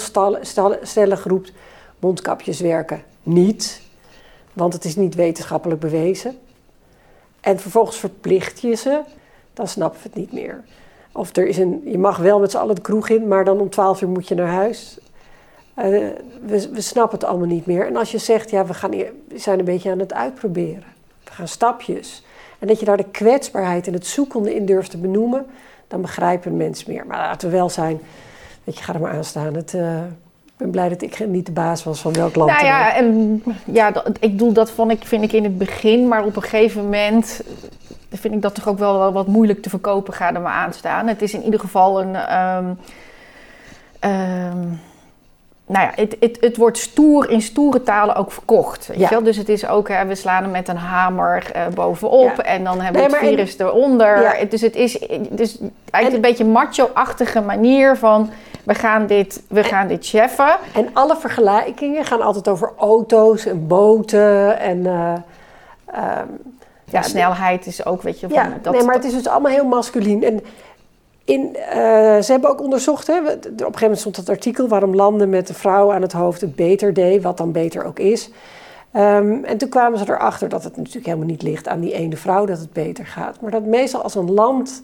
[0.81, 1.51] stellig roept,
[1.99, 3.81] mondkapjes werken niet.
[4.53, 6.37] Want het is niet wetenschappelijk bewezen
[7.45, 9.01] en vervolgens verplicht je ze,
[9.53, 10.63] dan snappen we het niet meer.
[11.11, 13.59] Of er is een, je mag wel met z'n allen de kroeg in, maar dan
[13.59, 14.97] om twaalf uur moet je naar huis.
[15.77, 15.83] Uh,
[16.45, 17.87] we, we snappen het allemaal niet meer.
[17.87, 20.83] En als je zegt, ja, we, gaan, we zijn een beetje aan het uitproberen.
[21.23, 22.23] We gaan stapjes.
[22.59, 25.45] En dat je daar de kwetsbaarheid en het zoekende in durft te benoemen,
[25.87, 27.05] dan begrijpen een mens meer.
[27.05, 27.99] Maar laten we wel zijn,
[28.63, 29.55] weet je, ga er maar aan staan.
[29.55, 30.01] Het, uh,
[30.57, 32.51] ik ben blij dat ik niet de baas was van welk land.
[32.51, 36.23] Nou ja, en, ja ik bedoel, dat vond ik, vind ik in het begin, maar
[36.23, 37.41] op een gegeven moment
[38.11, 41.07] vind ik dat toch ook wel wat moeilijk te verkopen gaat er maar aan staan.
[41.07, 42.37] Het is in ieder geval een.
[42.37, 42.77] Um,
[44.11, 44.79] um,
[45.67, 48.87] nou ja, het, het, het wordt stoer in stoere talen ook verkocht.
[48.87, 49.03] Weet ja.
[49.03, 49.23] je wel?
[49.23, 52.81] Dus het is ook, hè, we slaan hem met een hamer uh, bovenop en dan
[52.81, 54.21] hebben we het virus en, eronder.
[54.21, 54.45] Ja.
[54.49, 55.57] Dus het is dus
[55.89, 58.29] eigenlijk een beetje macho-achtige manier van
[58.65, 60.57] we gaan dit, we gaan dit cheffen.
[60.73, 64.77] En alle vergelijkingen gaan altijd over auto's en boten en...
[64.77, 65.13] Uh,
[66.21, 66.53] um,
[66.85, 68.27] ja, snelheid is ook, weet je...
[68.27, 70.23] Van, ja, dat, nee, maar het is dus allemaal heel masculien.
[70.23, 70.43] En
[71.23, 71.55] in, uh,
[72.21, 74.67] ze hebben ook onderzocht, hè, op een gegeven moment stond dat artikel...
[74.67, 77.99] waarom landen met de vrouw aan het hoofd het beter deed, wat dan beter ook
[77.99, 78.29] is...
[78.97, 82.17] Um, en toen kwamen ze erachter dat het natuurlijk helemaal niet ligt aan die ene
[82.17, 83.41] vrouw dat het beter gaat.
[83.41, 84.81] Maar dat meestal als een land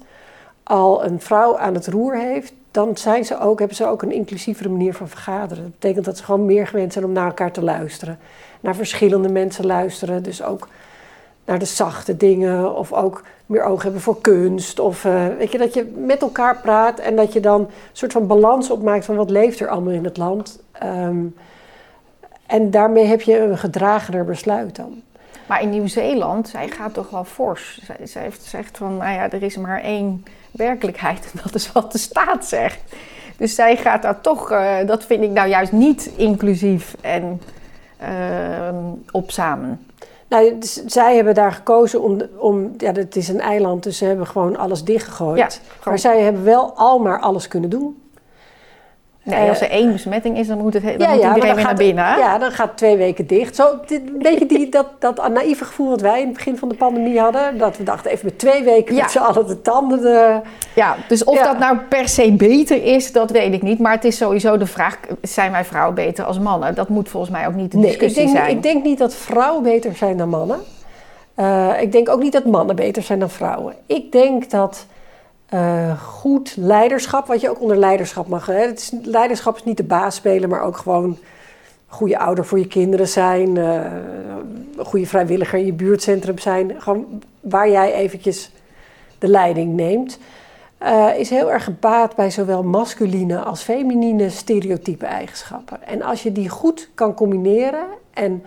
[0.64, 4.12] al een vrouw aan het roer heeft, dan zijn ze ook, hebben ze ook een
[4.12, 5.64] inclusievere manier van vergaderen.
[5.64, 8.20] Dat betekent dat ze gewoon meer gewend zijn om naar elkaar te luisteren.
[8.60, 10.24] Naar verschillende mensen luisteren.
[10.24, 10.68] Dus ook
[11.46, 12.76] naar de zachte dingen.
[12.76, 14.80] Of ook meer oog hebben voor kunst.
[14.80, 18.12] Of uh, weet je, dat je met elkaar praat en dat je dan een soort
[18.12, 20.64] van balans opmaakt van wat leeft er allemaal in het land.
[20.84, 21.36] Um,
[22.46, 25.02] en daarmee heb je een gedragener besluit dan.
[25.48, 27.82] Maar in Nieuw-Zeeland, zij gaat toch wel fors.
[27.84, 31.30] Zij, zij heeft gezegd van, nou ja, er is maar één werkelijkheid.
[31.34, 32.80] En dat is wat de staat zegt.
[33.38, 37.42] Dus zij gaat daar toch, uh, dat vind ik nou juist niet inclusief en
[38.02, 38.08] uh,
[39.12, 39.86] op samen.
[40.28, 44.06] Nou, dus zij hebben daar gekozen om, om, ja, het is een eiland, dus ze
[44.06, 45.38] hebben gewoon alles dichtgegooid.
[45.38, 45.50] Ja,
[45.86, 48.02] Maar zij hebben wel al maar alles kunnen doen.
[49.24, 51.76] Nee, als er één besmetting is, dan moet, het, dan ja, moet iedereen weer naar
[51.76, 52.18] binnen.
[52.18, 53.56] Ja, dan gaat twee weken dicht.
[53.56, 56.76] Zo, een beetje die, dat, dat naïeve gevoel wat wij in het begin van de
[56.76, 57.58] pandemie hadden.
[57.58, 59.02] Dat we dachten, even met twee weken ja.
[59.02, 60.02] met z'n allen de tanden...
[60.02, 60.40] De...
[60.76, 63.80] Ja, dus of dat nou per se beter is, dat weet ik niet.
[63.80, 66.76] Maar het is sowieso de vraag, zijn wij vrouwen beter als mannen?
[66.76, 68.56] Dat moet volgens mij ook niet de nee, discussie ik denk, zijn.
[68.56, 70.60] Ik denk niet dat vrouwen beter zijn dan mannen.
[71.36, 73.74] Uh, ik denk ook niet dat mannen beter zijn dan vrouwen.
[73.86, 74.86] Ik denk dat
[75.54, 78.46] uh, goed leiderschap, wat je ook onder leiderschap mag.
[78.46, 78.54] Hè?
[78.54, 81.18] Het is, leiderschap is niet de baas spelen, maar ook gewoon
[81.88, 83.84] goede ouder voor je kinderen zijn, uh,
[84.78, 86.82] een goede vrijwilliger in je buurtcentrum zijn.
[86.82, 88.52] Gewoon waar jij eventjes
[89.20, 90.20] de leiding neemt.
[90.84, 95.88] Uh, is heel erg gebaat bij zowel masculine als feminine stereotype eigenschappen.
[95.88, 98.44] En als je die goed kan combineren en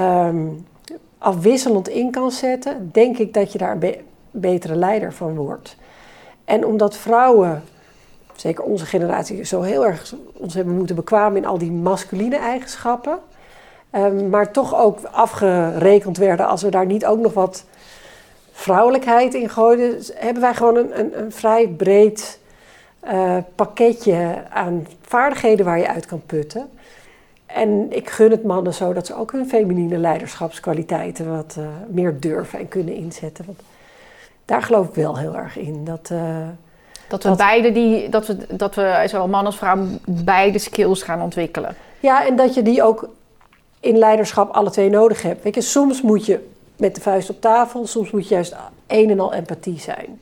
[0.00, 0.66] um,
[1.18, 3.98] afwisselend in kan zetten, denk ik dat je daar een be
[4.30, 5.76] betere leider van wordt.
[6.52, 7.62] En omdat vrouwen
[8.34, 13.18] zeker onze generatie, zo heel erg ons hebben moeten bekwamen in al die masculine eigenschappen.
[13.90, 17.64] Ehm, maar toch ook afgerekend werden als we daar niet ook nog wat
[18.52, 19.98] vrouwelijkheid in gooiden.
[20.14, 22.38] Hebben wij gewoon een, een, een vrij breed
[23.04, 26.70] uh, pakketje aan vaardigheden waar je uit kan putten.
[27.46, 32.20] En ik gun het mannen zo dat ze ook hun feminine leiderschapskwaliteiten wat uh, meer
[32.20, 33.44] durven en kunnen inzetten.
[34.52, 35.84] Daar geloof ik wel heel erg in.
[35.84, 36.18] Dat, uh,
[37.08, 41.02] dat we dat, beide die, dat we, dat we zowel man als vrouw beide skills
[41.02, 41.76] gaan ontwikkelen.
[42.00, 43.08] Ja, en dat je die ook
[43.80, 45.42] in leiderschap alle twee nodig hebt.
[45.42, 49.10] Weet je, soms moet je met de vuist op tafel, soms moet je juist een
[49.10, 50.20] en al empathie zijn.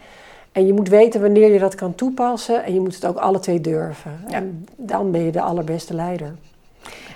[0.52, 3.38] En je moet weten wanneer je dat kan toepassen en je moet het ook alle
[3.38, 4.24] twee durven.
[4.28, 4.34] Ja.
[4.34, 6.34] En dan ben je de allerbeste leider.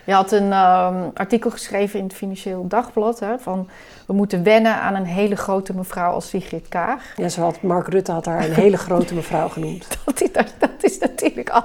[0.05, 3.69] Je had een um, artikel geschreven in het Financieel Dagblad hè, van
[4.07, 7.13] we moeten wennen aan een hele grote mevrouw als Sigrid Kaag.
[7.17, 9.87] Ja, zo had Mark Rutte had haar een hele grote mevrouw genoemd.
[10.05, 11.65] dat, is, dat, is natuurlijk al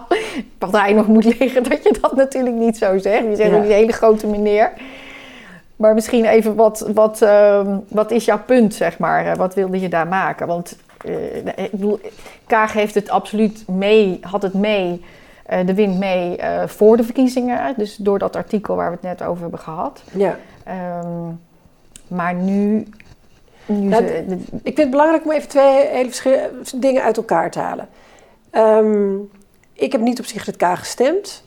[0.58, 3.24] partij nog moet liggen dat je dat natuurlijk niet zo zegt.
[3.24, 3.58] Je zegt ja.
[3.58, 4.72] een hele grote meneer.
[5.76, 9.36] Maar misschien even wat, wat, uh, wat is jouw punt, zeg maar?
[9.36, 10.48] Wat wilde je daar maken?
[10.48, 12.00] Want uh, ik bedoel,
[12.48, 15.04] Kaag heeft het absoluut mee, had het mee,
[15.66, 17.74] de wind mee uh, voor de verkiezingen.
[17.78, 20.04] Dus door dat artikel waar we het net over hebben gehad.
[20.12, 20.38] Ja.
[21.04, 21.42] Um,
[22.08, 22.88] maar nu.
[23.66, 27.18] nu nou, ze, de, ik vind het belangrijk om even twee hele verschillende dingen uit
[27.18, 27.88] elkaar te halen.
[28.52, 29.32] Um,
[29.74, 31.44] ik heb niet op Sigrid Kaag gestemd.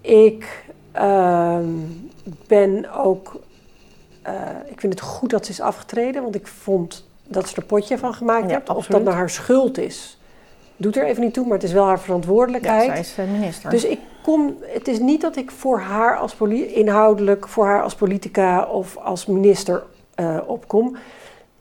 [0.00, 0.64] Ik
[1.00, 2.10] um,
[2.46, 3.40] ben ook.
[4.66, 7.98] ik vind het goed dat ze is afgetreden, want ik vond dat ze er potje
[7.98, 8.68] van gemaakt ja, heeft.
[8.68, 10.18] Of dat nou haar schuld is,
[10.76, 12.86] doet er even niet toe, maar het is wel haar verantwoordelijkheid.
[12.86, 13.70] Ja, zij is minister.
[13.70, 16.36] Dus ik kom, het is niet dat ik voor haar als
[16.74, 19.82] inhoudelijk, voor haar als politica of als minister
[20.20, 20.96] uh, opkom.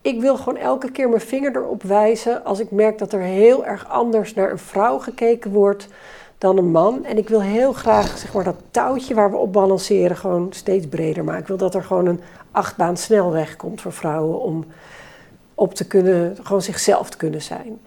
[0.01, 3.65] Ik wil gewoon elke keer mijn vinger erop wijzen als ik merk dat er heel
[3.65, 5.87] erg anders naar een vrouw gekeken wordt
[6.37, 7.05] dan een man.
[7.05, 10.87] En ik wil heel graag zeg maar, dat touwtje waar we op balanceren gewoon steeds
[10.87, 11.41] breder maken.
[11.41, 12.21] Ik wil dat er gewoon een
[12.51, 14.65] achtbaan snelweg komt voor vrouwen om
[15.55, 17.79] op te kunnen, gewoon zichzelf te kunnen zijn.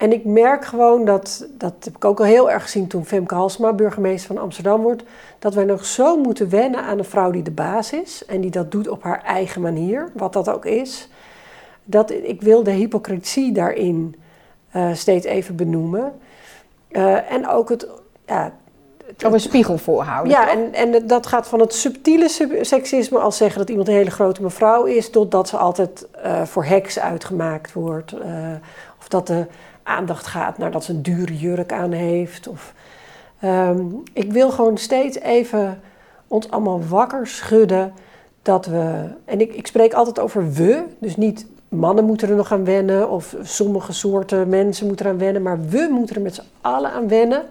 [0.00, 3.34] En ik merk gewoon dat, dat heb ik ook al heel erg gezien toen Femke
[3.34, 5.02] Halsma burgemeester van Amsterdam wordt,
[5.38, 8.50] dat wij nog zo moeten wennen aan een vrouw die de baas is en die
[8.50, 11.08] dat doet op haar eigen manier, wat dat ook is.
[11.84, 14.16] Dat ik wil de hypocrisie daarin
[14.76, 16.12] uh, steeds even benoemen.
[16.90, 17.86] Uh, en ook het,
[18.26, 18.52] ja,
[19.24, 20.32] op een spiegel voorhouden.
[20.32, 22.28] Ja, en, en dat gaat van het subtiele
[22.60, 26.42] seksisme, als zeggen dat iemand een hele grote mevrouw is, tot dat ze altijd uh,
[26.42, 28.12] voor heks uitgemaakt wordt.
[28.12, 28.20] Uh,
[28.98, 29.46] of dat de
[29.90, 32.48] aandacht gaat naar dat ze een dure jurk aan heeft.
[32.48, 32.74] Of,
[33.44, 35.80] um, ik wil gewoon steeds even
[36.28, 37.92] ons allemaal wakker schudden
[38.42, 39.08] dat we.
[39.24, 43.10] En ik, ik spreek altijd over we, dus niet mannen moeten er nog aan wennen
[43.10, 46.92] of sommige soorten mensen moeten er aan wennen, maar we moeten er met z'n allen
[46.92, 47.42] aan wennen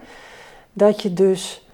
[0.72, 1.66] dat je dus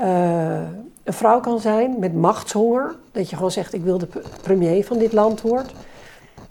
[0.00, 0.60] uh,
[1.04, 2.94] een vrouw kan zijn met machtshonger.
[3.12, 4.08] Dat je gewoon zegt, ik wil de
[4.42, 5.72] premier van dit land worden.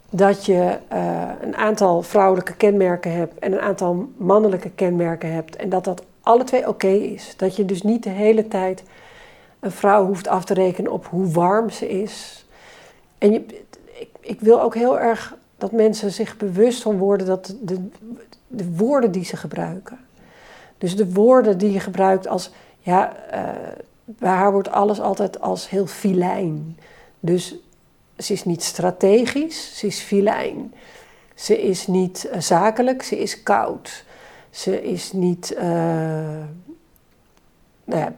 [0.09, 5.55] Dat je uh, een aantal vrouwelijke kenmerken hebt en een aantal mannelijke kenmerken hebt.
[5.55, 7.33] En dat dat alle twee oké is.
[7.37, 8.83] Dat je dus niet de hele tijd
[9.59, 12.45] een vrouw hoeft af te rekenen op hoe warm ze is.
[13.17, 13.45] En je,
[13.99, 17.87] ik, ik wil ook heel erg dat mensen zich bewust van worden dat de,
[18.47, 19.99] de woorden die ze gebruiken
[20.79, 23.49] dus de woorden die je gebruikt als, ja, uh,
[24.05, 26.77] bij haar wordt alles altijd als heel filijn.
[27.19, 27.55] Dus
[28.19, 30.73] ze is niet strategisch, ze is filijn.
[31.35, 34.03] Ze is niet uh, zakelijk, ze is koud.
[34.49, 35.61] Ze is niet, uh,
[37.83, 38.13] nou ja,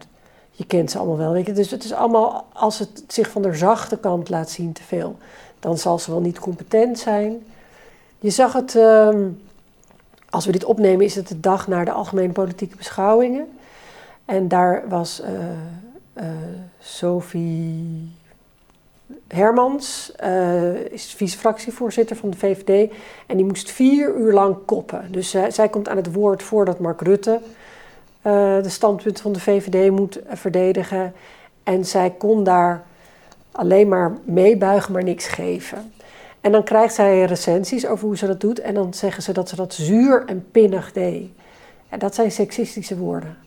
[0.51, 1.31] je kent ze allemaal wel.
[1.31, 1.51] Weet je?
[1.51, 5.17] Dus het is allemaal, als het zich van de zachte kant laat zien te veel,
[5.59, 7.45] dan zal ze wel niet competent zijn.
[8.19, 8.75] Je zag het.
[8.75, 9.25] Uh,
[10.29, 13.47] als we dit opnemen, is het de dag na de algemene politieke beschouwingen.
[14.25, 15.21] En daar was
[16.13, 16.25] uh,
[16.79, 18.11] Sophie
[19.27, 22.91] Hermans, uh, is vice-fractievoorzitter van de VVD.
[23.27, 25.07] En die moest vier uur lang koppen.
[25.11, 27.39] Dus zij komt aan het woord voordat Mark Rutte
[28.21, 31.13] de standpunten van de VVD moet verdedigen.
[31.63, 32.83] En zij kon daar
[33.51, 35.93] alleen maar meebuigen, maar niks geven.
[36.41, 38.59] En dan krijgt zij recensies over hoe ze dat doet.
[38.59, 41.29] En dan zeggen ze dat ze dat zuur en pinnig deed.
[41.89, 43.37] En dat zijn seksistische woorden.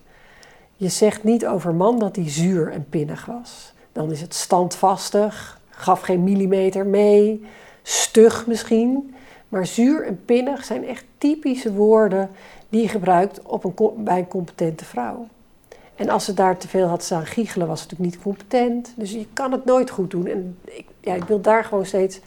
[0.77, 3.74] Je zegt niet over man dat hij zuur en pinnig was.
[3.95, 7.47] Dan is het standvastig, gaf geen millimeter mee,
[7.83, 9.15] stug misschien.
[9.49, 12.31] Maar zuur en pinnig zijn echt typische woorden
[12.69, 15.29] die je gebruikt op een, bij een competente vrouw.
[15.95, 18.93] En als ze daar te veel had staan giechelen, was ze natuurlijk niet competent.
[18.97, 20.27] Dus je kan het nooit goed doen.
[20.27, 22.21] En ik, ja, ik wil daar gewoon steeds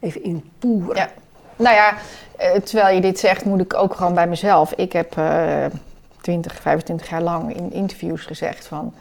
[0.00, 1.08] even in poeren.
[1.56, 1.94] Nou ja,
[2.36, 4.72] eh, terwijl je dit zegt, moet ik ook gewoon bij mezelf.
[4.72, 5.64] Ik heb uh,
[6.20, 8.94] 20, 25 jaar lang in interviews gezegd van...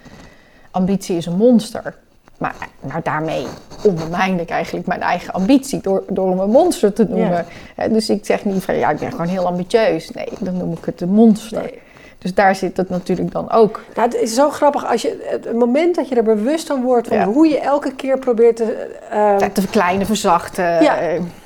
[0.72, 1.98] ambitie is een monster.
[2.38, 3.46] Maar nou, daarmee
[3.84, 7.46] ondermijn ik eigenlijk mijn eigen ambitie door, door hem een monster te noemen.
[7.90, 10.10] Dus ik zeg niet van ja, ik ben gewoon heel ambitieus.
[10.10, 11.72] Nee, dan noem ik het een monster.
[12.18, 13.82] Dus daar zit het natuurlijk dan ook.
[13.96, 17.08] Nou, het is zo grappig als je het moment dat je er bewust van wordt
[17.08, 20.64] van hoe je elke keer probeert te, uh, te verkleinen, verzachten.
[20.64, 20.98] Ja,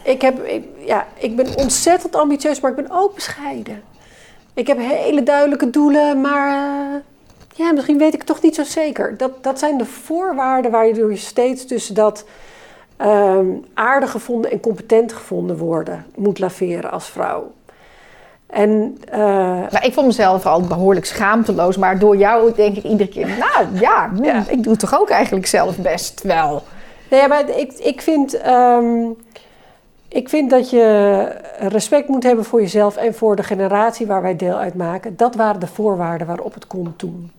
[0.03, 3.81] ik, heb, ik, ja, ik ben ontzettend ambitieus, maar ik ben ook bescheiden.
[4.53, 6.99] Ik heb hele duidelijke doelen, maar uh,
[7.59, 9.17] ja, misschien weet ik het toch niet zo zeker.
[9.17, 12.25] Dat, dat zijn de voorwaarden waar je steeds tussen dat
[13.01, 17.51] um, aardig gevonden en competent gevonden worden moet laveren als vrouw.
[18.47, 19.17] En, uh,
[19.69, 23.79] nou, ik vond mezelf al behoorlijk schaamteloos, maar door jou denk ik iedere keer, nou
[23.79, 24.43] ja, ja.
[24.47, 26.63] ik doe het toch ook eigenlijk zelf best wel.
[27.09, 29.15] Nee, maar ik, ik, vind, um,
[30.07, 31.23] ik vind dat je
[31.59, 35.17] respect moet hebben voor jezelf en voor de generatie waar wij deel uitmaken.
[35.17, 37.31] Dat waren de voorwaarden waarop het kon toen.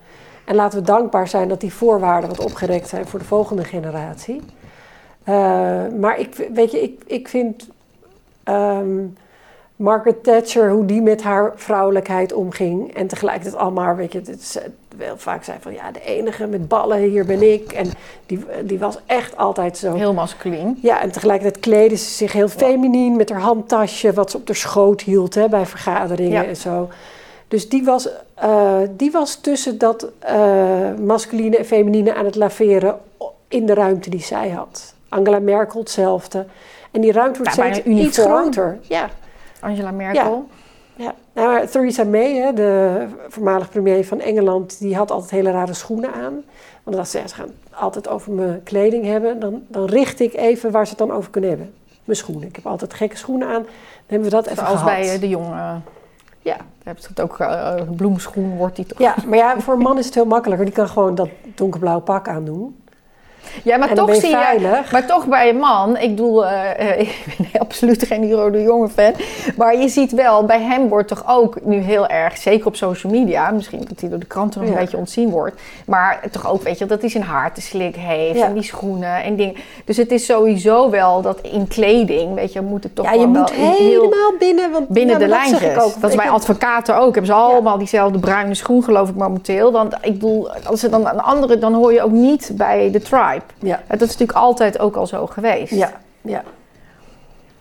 [0.50, 4.40] En laten we dankbaar zijn dat die voorwaarden wat opgerekt zijn voor de volgende generatie.
[5.28, 5.34] Uh,
[5.98, 7.68] maar ik, weet je, ik, ik vind.
[8.44, 9.16] Um,
[9.76, 12.94] Margaret Thatcher, hoe die met haar vrouwelijkheid omging.
[12.94, 14.62] En tegelijkertijd allemaal, weet je, het
[14.96, 17.72] wel vaak zei van ja, de enige met ballen, hier ben ik.
[17.72, 17.90] En
[18.26, 19.94] die, die was echt altijd zo.
[19.94, 20.78] Heel masculien.
[20.82, 24.56] Ja, en tegelijkertijd kleedde ze zich heel feminien met haar handtasje, wat ze op haar
[24.56, 26.88] schoot hield hè, bij vergaderingen en zo.
[27.50, 28.08] Dus die was,
[28.42, 32.98] uh, die was tussen dat uh, masculine en feminine aan het laveren
[33.48, 34.94] in de ruimte die zij had.
[35.08, 36.46] Angela Merkel hetzelfde.
[36.90, 38.78] En die ruimte wordt ja, steeds iets groter.
[38.82, 39.08] Ja.
[39.60, 40.48] Angela Merkel.
[40.96, 41.14] Ja.
[41.32, 46.12] Nou, Theresa May, hè, de voormalig premier van Engeland, die had altijd hele rare schoenen
[46.12, 46.44] aan.
[46.82, 50.70] Want als ze, ze gaan altijd over mijn kleding hebben, dan, dan richt ik even
[50.70, 51.74] waar ze het dan over kunnen hebben.
[52.04, 52.48] Mijn schoenen.
[52.48, 53.62] Ik heb altijd gekke schoenen aan.
[53.62, 53.70] Dan
[54.06, 54.84] hebben we dat even Als gehad.
[54.84, 55.84] bij eh, de jongen.
[56.42, 56.56] Ja.
[56.82, 58.98] Heb je het ook uh, bloemschoen wordt die toch?
[58.98, 60.66] Ja, maar ja, voor een man is het heel makkelijker.
[60.66, 62.79] Die kan gewoon dat donkerblauw pak aandoen.
[63.62, 64.80] Ja, maar toch zie je.
[64.92, 68.88] Maar toch bij een man, ik bedoel, uh, ik ben absoluut geen Hero de Jonge
[68.88, 69.12] fan.
[69.56, 73.12] Maar je ziet wel, bij hem wordt toch ook nu heel erg, zeker op social
[73.12, 75.60] media, misschien dat hij door de kranten nog een beetje ontzien wordt.
[75.86, 79.22] Maar toch ook, weet je, dat hij zijn haar te slik heeft en die schoenen
[79.22, 79.54] en dingen.
[79.84, 83.26] Dus het is sowieso wel dat in kleding, weet je, moet het toch ja, je
[83.26, 85.28] moet helemaal binnen, want, binnen de.
[85.74, 87.14] Dat, dat is bij advocaten ook.
[87.14, 89.72] Hebben ze allemaal diezelfde bruine schoen, geloof ik momenteel.
[89.72, 93.00] Want ik bedoel, als ze dan een andere, dan hoor je ook niet bij de
[93.00, 93.39] tribe.
[93.58, 93.80] Ja.
[93.86, 95.74] Dat is natuurlijk altijd ook al zo geweest.
[95.74, 96.42] Ja, ja.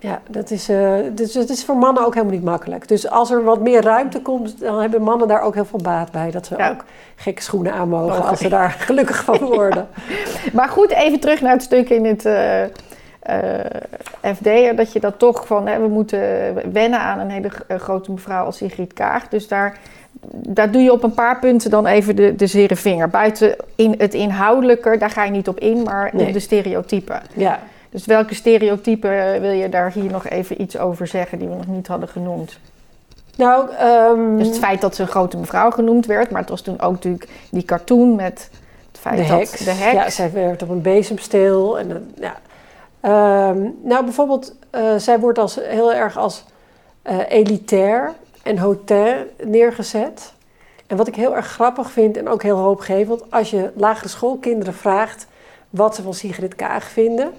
[0.02, 2.88] Ja, dat is, uh, dus het is voor mannen ook helemaal niet makkelijk.
[2.88, 6.12] Dus als er wat meer ruimte komt, dan hebben mannen daar ook heel veel baat
[6.12, 6.32] bij.
[6.32, 6.84] Dat ze ook
[7.16, 9.88] gekke schoenen aan mogen als ze daar gelukkig van worden.
[10.54, 12.70] Maar goed, even terug naar het stuk in het uh, uh,
[14.36, 14.78] FD.
[14.78, 18.58] Dat je dat toch van, hè, we moeten wennen aan een hele grote mevrouw als
[18.58, 19.28] Sigrid Kaag.
[19.28, 19.78] Dus daar
[20.32, 23.10] daar doe je op een paar punten dan even de, de zere vinger.
[23.10, 26.32] Buiten in het inhoudelijke, daar ga je niet op in, maar nee.
[26.32, 27.22] de stereotypen.
[27.34, 27.60] Ja.
[27.90, 31.68] Dus welke stereotypen wil je daar hier nog even iets over zeggen die we nog
[31.68, 32.60] niet hadden genoemd?
[33.36, 36.62] Nou, um, dus het feit dat ze een grote mevrouw genoemd werd, maar het was
[36.62, 38.50] toen ook natuurlijk die cartoon met
[38.92, 39.52] het feit de dat heks.
[39.52, 39.94] de heks.
[39.94, 41.80] Ja, zij werd op een bezemsteel.
[41.80, 42.36] En, ja.
[43.50, 46.46] Um, nou, bijvoorbeeld, uh, zij wordt als, heel erg als
[47.04, 50.34] uh, elitair en hotel neergezet.
[50.88, 54.74] En wat ik heel erg grappig vind en ook heel hoopgevend, als je lagere schoolkinderen
[54.74, 55.28] vraagt
[55.70, 57.34] wat ze van Sigrid Kaag vinden,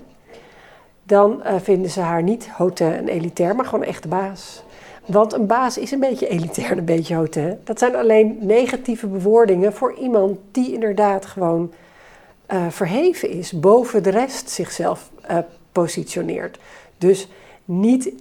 [1.02, 4.62] dan uh, vinden ze haar niet hotel en elitair, maar gewoon echt baas.
[5.06, 7.60] Want een baas is een beetje elitair, een beetje hotel.
[7.64, 11.72] Dat zijn alleen negatieve bewoordingen voor iemand die inderdaad gewoon
[12.52, 15.38] uh, verheven is, boven de rest zichzelf uh,
[15.72, 16.58] positioneert.
[16.98, 17.28] Dus
[17.64, 18.12] niet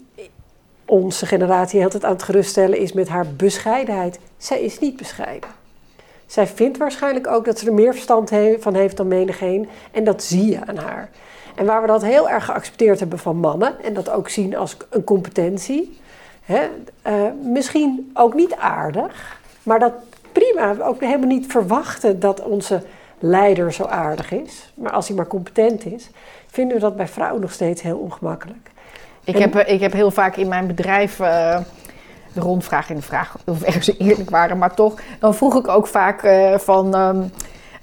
[0.89, 4.19] onze generatie heel tijd aan het geruststellen is met haar bescheidenheid.
[4.37, 5.49] Zij is niet bescheiden.
[6.25, 9.69] Zij vindt waarschijnlijk ook dat ze er meer verstand van heeft dan menigeen.
[9.91, 11.09] En dat zie je aan haar.
[11.55, 14.77] En waar we dat heel erg geaccepteerd hebben van mannen, en dat ook zien als
[14.89, 15.99] een competentie,
[16.43, 16.67] hè,
[17.07, 19.93] uh, misschien ook niet aardig, maar dat
[20.31, 22.83] prima, ook helemaal niet verwachten dat onze
[23.19, 26.09] leider zo aardig is, maar als hij maar competent is,
[26.47, 28.68] vinden we dat bij vrouwen nog steeds heel ongemakkelijk.
[29.29, 31.57] Ik, heb, eh, ik heb heel vaak in mijn bedrijf uh,
[32.33, 35.67] de rondvraag in de vraag of ergens ze eerlijk waren, maar toch, dan vroeg ik
[35.67, 36.97] ook vaak uh, van.
[36.97, 37.31] Um,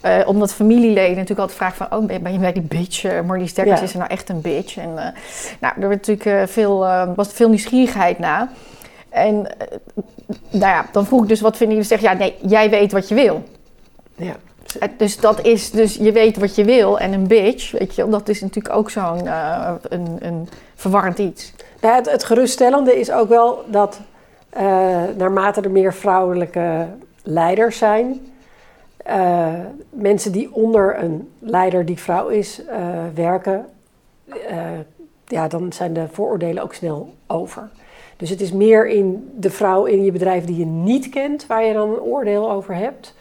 [0.04, 1.98] uh, omdat familieleden natuurlijk altijd vragen van...
[1.98, 3.04] oh, ben je bij die bitch?
[3.04, 3.84] Uh, Marlies Dekkers ja.
[3.84, 4.76] is er nou echt een bitch?
[4.76, 5.04] En uh,
[5.60, 6.78] nou, er werd natuurlijk veel,
[7.14, 8.48] was veel nieuwsgierigheid na.
[9.08, 9.34] En
[10.50, 11.90] nou ja, dan vroeg ik dus wat vinden jullie?
[11.90, 13.44] Zeg ja, nee, jij weet wat je wil.
[14.16, 14.36] Ja.
[14.96, 18.28] Dus dat is dus, je weet wat je wil en een bitch, weet je, dat
[18.28, 19.26] is natuurlijk ook zo'n
[19.88, 21.52] een, een verwarrend iets.
[21.80, 24.00] Het, het geruststellende is ook wel dat
[24.56, 24.62] uh,
[25.16, 26.86] naarmate er meer vrouwelijke
[27.22, 28.20] leiders zijn,
[29.90, 32.62] mensen die onder een leider die vrouw is
[33.14, 33.66] werken,
[35.26, 37.68] ja, dan zijn de vooroordelen ook snel over.
[38.16, 41.64] Dus het is meer in de vrouw in je bedrijf die je niet kent, waar
[41.64, 43.14] je dan een oordeel over hebt,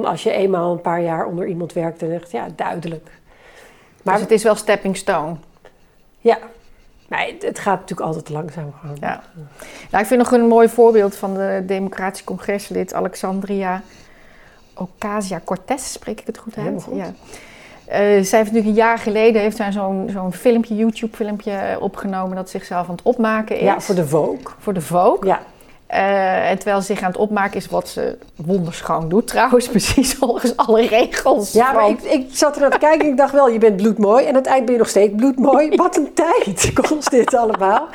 [0.00, 3.10] dan als je eenmaal een paar jaar onder iemand werkt en zegt, ja, duidelijk.
[4.02, 5.36] Maar dus het is wel stepping stone.
[6.18, 6.38] Ja,
[7.38, 8.96] het gaat natuurlijk altijd langzaam gaan.
[9.00, 9.22] Ja.
[9.90, 13.82] Nou, ik vind nog een mooi voorbeeld van de Democratische Congreslid Alexandria
[14.74, 16.86] Ocasio-Cortez, spreek ik het goed uit?
[16.92, 17.04] Ja.
[17.06, 22.50] Uh, zij heeft natuurlijk een jaar geleden heeft zij zo'n zo'n filmpje, YouTube-filmpje opgenomen dat
[22.50, 23.62] zichzelf aan het opmaken is.
[23.62, 24.54] Ja, voor de Vogue.
[24.58, 25.26] Voor de Vogue.
[25.26, 25.40] Ja.
[25.94, 30.14] Uh, en terwijl ze zich aan het opmaken is wat ze wonderschoon doet, trouwens, precies
[30.14, 31.52] volgens alle regels.
[31.52, 33.76] Ja, maar ik, ik zat er naar te kijken en ik dacht wel, je bent
[33.76, 34.22] bloedmooi.
[34.22, 35.68] En aan het eind ben je nog steeds bloedmooi.
[35.76, 37.86] Wat een tijd kost dit allemaal.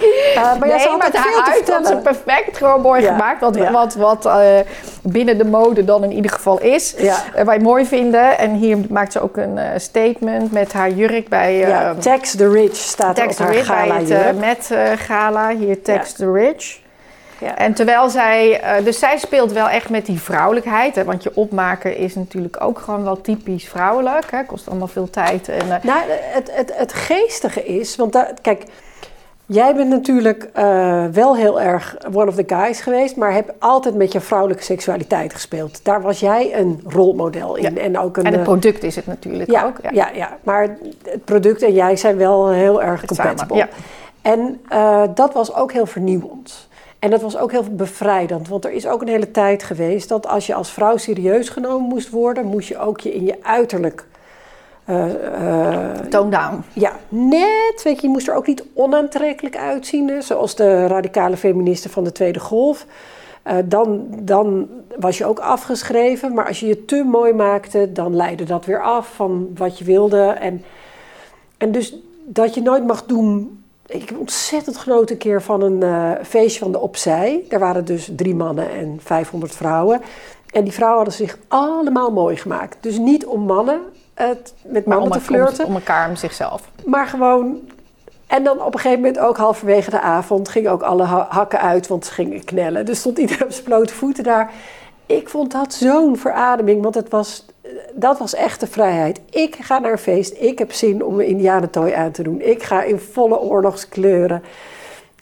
[0.00, 3.40] Uh, maar nee, jij maar haar uit had ze perfect gewoon mooi gemaakt.
[3.40, 4.58] Wat, wat, wat uh,
[5.02, 6.94] binnen de mode dan in ieder geval is.
[6.98, 7.44] Ja.
[7.44, 8.38] wij mooi vinden.
[8.38, 11.56] En hier maakt ze ook een statement met haar jurk bij...
[11.56, 15.56] ja, Tax the Rich staat Tax op haar gala bij het met gala.
[15.56, 16.82] Hier Tax the Rich.
[17.44, 17.56] Ja.
[17.56, 20.94] En terwijl zij, uh, dus zij speelt wel echt met die vrouwelijkheid.
[20.94, 24.30] Hè, want je opmaken is natuurlijk ook gewoon wel typisch vrouwelijk.
[24.30, 25.48] Hè, kost allemaal veel tijd.
[25.48, 28.64] En, uh, nou, het, het, het geestige is, want daar, kijk,
[29.46, 33.94] jij bent natuurlijk uh, wel heel erg one of the guys geweest, maar heb altijd
[33.94, 35.84] met je vrouwelijke seksualiteit gespeeld.
[35.84, 37.74] Daar was jij een rolmodel in.
[37.74, 37.80] Ja.
[37.80, 39.76] En, ook een, en het product is het natuurlijk ja, ook.
[39.82, 39.90] Ja.
[39.92, 43.56] ja, ja, maar het product en jij zijn wel heel erg compatible.
[43.56, 43.68] Ja.
[44.22, 44.60] En
[45.14, 46.68] dat was ook heel vernieuwend.
[47.04, 50.26] En dat was ook heel bevrijdend, want er is ook een hele tijd geweest dat
[50.26, 54.06] als je als vrouw serieus genomen moest worden, moest je ook je in je uiterlijk.
[54.90, 55.06] Uh,
[55.40, 56.64] uh, Tone down.
[56.72, 57.80] Ja, net.
[57.82, 62.12] Weet je, je moest er ook niet onaantrekkelijk uitzien, zoals de radicale feministen van de
[62.12, 62.86] Tweede Golf.
[63.46, 68.16] Uh, dan, dan was je ook afgeschreven, maar als je je te mooi maakte, dan
[68.16, 70.22] leidde dat weer af van wat je wilde.
[70.22, 70.64] En,
[71.58, 75.80] en dus dat je nooit mag doen ik heb ontzettend genoten een keer van een
[75.80, 77.44] uh, feestje van de Opzij.
[77.48, 80.00] Daar waren dus drie mannen en 500 vrouwen.
[80.50, 82.76] En die vrouwen hadden zich allemaal mooi gemaakt.
[82.80, 83.80] Dus niet om mannen
[84.14, 85.64] het, met mannen te flirten.
[85.64, 86.70] Om, om elkaar, om zichzelf.
[86.84, 87.60] Maar gewoon...
[88.26, 91.86] En dan op een gegeven moment ook halverwege de avond gingen ook alle hakken uit,
[91.86, 92.86] want ze gingen knellen.
[92.86, 94.52] Dus stond iedereen op zijn blote voeten daar.
[95.06, 97.44] Ik vond dat zo'n verademing, want het was
[97.94, 99.20] dat was echte vrijheid.
[99.30, 100.34] Ik ga naar een feest.
[100.38, 102.40] Ik heb zin om een indianentooi aan te doen.
[102.40, 104.42] Ik ga in volle oorlogskleuren.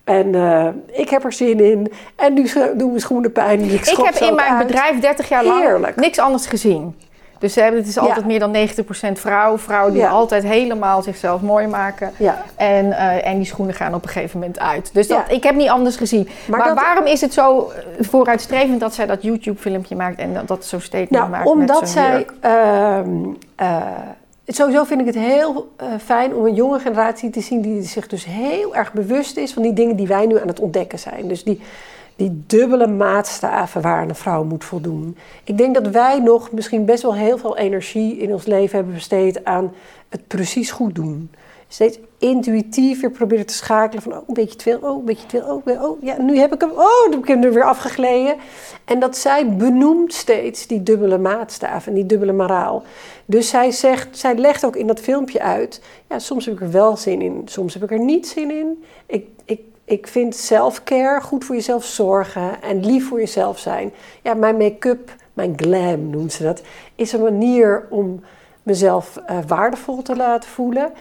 [0.04, 1.92] En uh, ik heb er zin in.
[2.16, 3.60] En nu doen mijn schoenen pijn.
[3.60, 4.66] Ik, ik heb in mijn uit.
[4.66, 5.96] bedrijf 30 jaar lang Heerlijk.
[5.96, 6.94] niks anders gezien.
[7.42, 9.58] Dus het is altijd meer dan 90% vrouw.
[9.58, 12.12] Vrouwen die altijd helemaal zichzelf mooi maken.
[12.16, 12.42] Ja.
[12.56, 14.90] En, uh, en die schoenen gaan op een gegeven moment uit.
[14.92, 16.28] Dus dat, ik heb niet anders gezien.
[16.46, 20.34] Maar, maar dat, waarom is het zo eh, vooruitstrevend dat zij dat YouTube-filmpje maakt en
[20.34, 21.46] dat, dat zo statement nou, maakt?
[21.46, 22.26] Omdat met zij.
[22.44, 23.78] Uh,
[24.46, 28.06] sowieso vind ik het heel uh, fijn om een jonge generatie te zien die zich
[28.06, 31.28] dus heel erg bewust is van die dingen die wij nu aan het ontdekken zijn.
[31.28, 31.60] Dus die
[32.22, 35.16] die dubbele maatstaven waar een vrouw moet voldoen.
[35.44, 38.94] Ik denk dat wij nog misschien best wel heel veel energie in ons leven hebben
[38.94, 39.72] besteed aan
[40.08, 41.30] het precies goed doen.
[41.68, 45.26] Steeds intuïtief weer proberen te schakelen van oh, een beetje te veel, oh, een beetje
[45.26, 47.52] te veel, oh, oh ja, nu heb ik hem, oh, dan heb ik hem er
[47.52, 48.36] weer afgegleden.
[48.84, 52.82] En dat zij benoemt steeds die dubbele maatstaven, die dubbele moraal.
[53.24, 56.70] Dus zij zegt, zij legt ook in dat filmpje uit, ja, soms heb ik er
[56.70, 58.84] wel zin in, soms heb ik er niet zin in.
[59.06, 63.92] Ik, ik ik vind self-care, goed voor jezelf zorgen en lief voor jezelf zijn.
[64.22, 66.62] Ja, mijn make-up, mijn glam noemt ze dat,
[66.94, 68.20] is een manier om
[68.62, 70.92] mezelf uh, waardevol te laten voelen.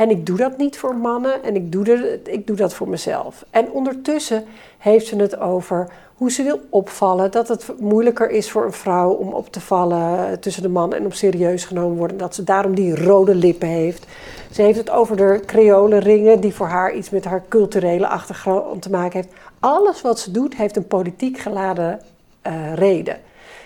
[0.00, 2.88] En ik doe dat niet voor mannen en ik doe, dat, ik doe dat voor
[2.88, 3.44] mezelf.
[3.50, 4.44] En ondertussen
[4.78, 7.30] heeft ze het over hoe ze wil opvallen.
[7.30, 11.04] Dat het moeilijker is voor een vrouw om op te vallen tussen de man en
[11.04, 12.16] om serieus genomen worden.
[12.16, 14.06] Dat ze daarom die rode lippen heeft.
[14.50, 18.90] Ze heeft het over de creolenringen die voor haar iets met haar culturele achtergrond te
[18.90, 19.34] maken heeft.
[19.58, 22.00] Alles wat ze doet heeft een politiek geladen
[22.46, 23.18] uh, reden.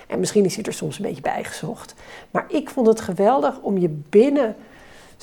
[0.06, 1.94] En misschien is hij er soms een beetje bijgezocht.
[2.30, 4.56] Maar ik vond het geweldig om je binnen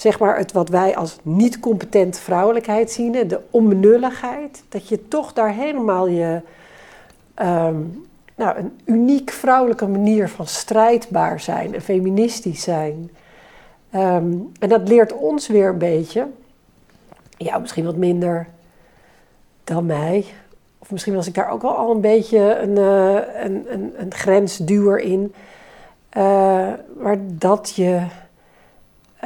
[0.02, 5.34] zeg maar, het wat wij als niet competent vrouwelijkheid zien, de onbenulligheid, dat je toch
[5.34, 6.42] daar helemaal je,
[7.42, 13.12] um, nou, een uniek vrouwelijke manier van strijdbaar zijn en feministisch zijn.
[13.96, 16.28] Um, en dat leert ons weer een beetje,
[17.38, 18.48] ja, misschien wat minder
[19.64, 20.26] dan mij.
[20.80, 24.14] Of misschien was ik daar ook wel al een beetje een, uh, een, een, een
[24.14, 25.34] grensduwer in.
[26.18, 26.24] Uh,
[26.98, 28.02] maar dat je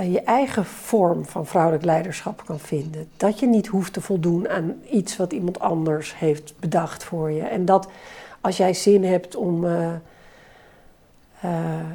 [0.01, 3.07] je eigen vorm van vrouwelijk leiderschap kan vinden.
[3.17, 7.41] Dat je niet hoeft te voldoen aan iets wat iemand anders heeft bedacht voor je.
[7.41, 7.87] En dat
[8.41, 9.65] als jij zin hebt om.
[9.65, 9.93] eh,
[11.41, 11.89] eh,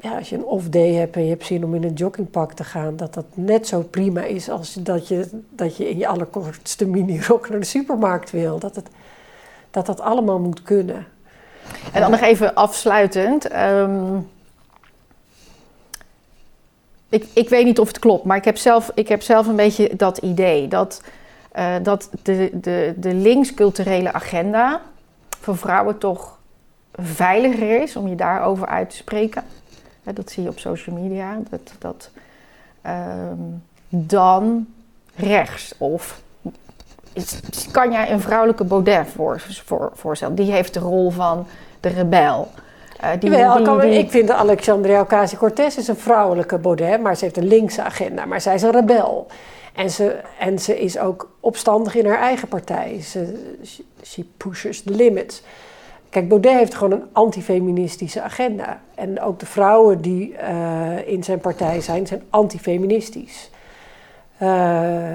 [0.00, 2.64] ja, als je een off-day hebt en je hebt zin om in een joggingpak te
[2.64, 6.86] gaan, dat dat net zo prima is als dat je, dat je in je allerkortste
[6.86, 8.58] mini-rok naar de supermarkt wil.
[8.58, 8.88] Dat het,
[9.70, 11.06] dat, dat allemaal moet kunnen.
[11.92, 13.48] En dan nog even afsluitend.
[13.48, 14.18] ehm,
[17.08, 19.56] ik, ik weet niet of het klopt, maar ik heb zelf, ik heb zelf een
[19.56, 20.68] beetje dat idee.
[20.68, 21.02] Dat,
[21.52, 24.80] eh, dat de, de, de linksculturele agenda
[25.40, 26.38] voor vrouwen toch
[26.94, 29.42] veiliger is om je daarover uit te spreken.
[30.14, 31.38] Dat zie je op social media.
[31.50, 32.10] Dat, dat,
[32.82, 33.38] ehm,
[33.88, 34.66] dan
[35.14, 35.74] rechts.
[35.78, 36.20] Of
[37.70, 39.42] kan jij een vrouwelijke Baudet voor,
[39.94, 40.34] voorstellen?
[40.34, 41.46] Die heeft de rol van
[41.80, 42.50] de rebel.
[43.00, 47.16] Eh, die, Jawel, die- kan- die- ik vind Alexandria Ocasio-Cortez is een vrouwelijke Baudet, maar
[47.16, 48.24] ze heeft een linkse agenda.
[48.24, 49.26] Maar zij is een rebel.
[49.74, 53.00] En ze, en ze is ook opstandig in haar eigen partij.
[53.02, 55.42] Ze she, she pushes the limits.
[56.10, 58.80] Kijk, Baudet heeft gewoon een antifeministische agenda.
[58.94, 63.50] En ook de vrouwen die eh, in zijn partij zijn, zijn antifeministisch.
[64.38, 65.10] Eh,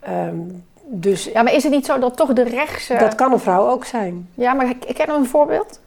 [0.00, 0.36] ehm,
[0.84, 2.94] dus Ja, maar is het niet zo dat toch de rechtse...
[2.96, 4.28] dat kan een vrouw ook zijn.
[4.34, 5.80] Ja, maar ik, ik ken een voorbeeld.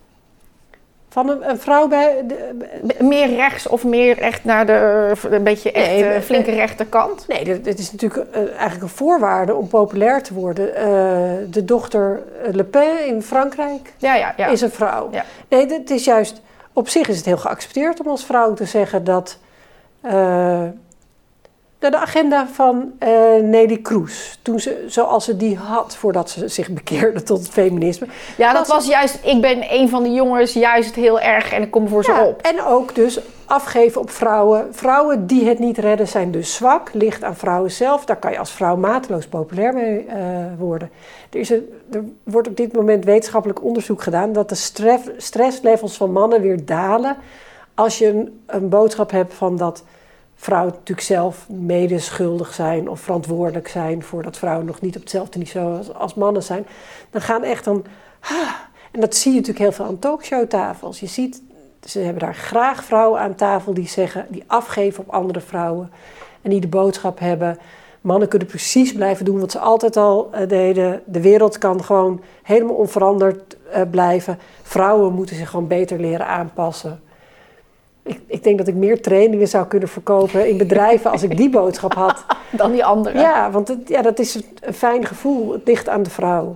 [1.11, 2.23] Van een, een vrouw bij...
[2.27, 7.27] De, Meer rechts of meer echt naar de een beetje echt Nee, eh, flinke rechterkant?
[7.27, 10.75] Nee, dit, dit is natuurlijk eh, eigenlijk een voorwaarde om populair te worden.
[10.75, 10.83] Eh,
[11.49, 14.47] de dochter Le Pen in Frankrijk Ja, ja, ja.
[14.47, 15.09] is een vrouw.
[15.47, 16.41] Nee, het is juist...
[16.73, 19.37] Op zich is het heel geaccepteerd om als vrouw te zeggen dat...
[21.83, 23.09] eh, de agenda van eh,
[23.41, 28.07] Nelly Kroes, toen ze, zoals ze die had voordat ze zich bekeerde tot het feminisme.
[28.37, 29.19] ja, dat was- was juist...
[29.23, 32.41] Ik ben een van de jongens juist heel erg en ik kom voor ze op.
[32.41, 34.67] En ook dus afgeven op vrouwen.
[34.75, 36.89] Vrouwen die het niet redden zijn dus zwak.
[36.93, 38.05] Ligt aan vrouwen zelf.
[38.05, 40.17] Daar kan je als vrouw mateloos populair mee eh,
[40.57, 40.89] worden.
[41.29, 44.33] Er, is een, er wordt op dit moment wetenschappelijk onderzoek gedaan...
[44.33, 47.17] dat de stress, stresslevels van mannen weer dalen...
[47.75, 49.83] als je een, een boodschap hebt van dat
[50.41, 52.89] vrouwen natuurlijk zelf medeschuldig zijn...
[52.89, 56.65] of verantwoordelijk zijn voor dat vrouwen nog niet op hetzelfde niveau als, als mannen zijn.
[57.09, 57.85] Dan gaan echt dan...
[58.19, 58.53] ah,
[58.91, 60.99] en dat zie je natuurlijk heel veel aan talkshowtafels.
[60.99, 61.41] Je ziet
[61.87, 65.91] ze hebben daar graag vrouwen aan tafel die zeggen, die afgeven op andere vrouwen.
[66.41, 67.57] En die de boodschap hebben.
[68.01, 71.01] Mannen kunnen precies blijven doen wat ze altijd al eh, deden.
[71.05, 74.39] De wereld kan gewoon helemaal onveranderd eh, blijven.
[74.61, 77.01] Vrouwen moeten zich gewoon beter leren aanpassen.
[78.03, 81.49] Ik, ik denk dat ik meer trainingen zou kunnen verkopen in bedrijven als ik die
[81.59, 82.25] boodschap had.
[82.51, 83.19] Dan die andere.
[83.19, 85.51] Ja, want het, ja, dat is een, fijn gevoel.
[85.51, 86.55] Het ligt aan de vrouw.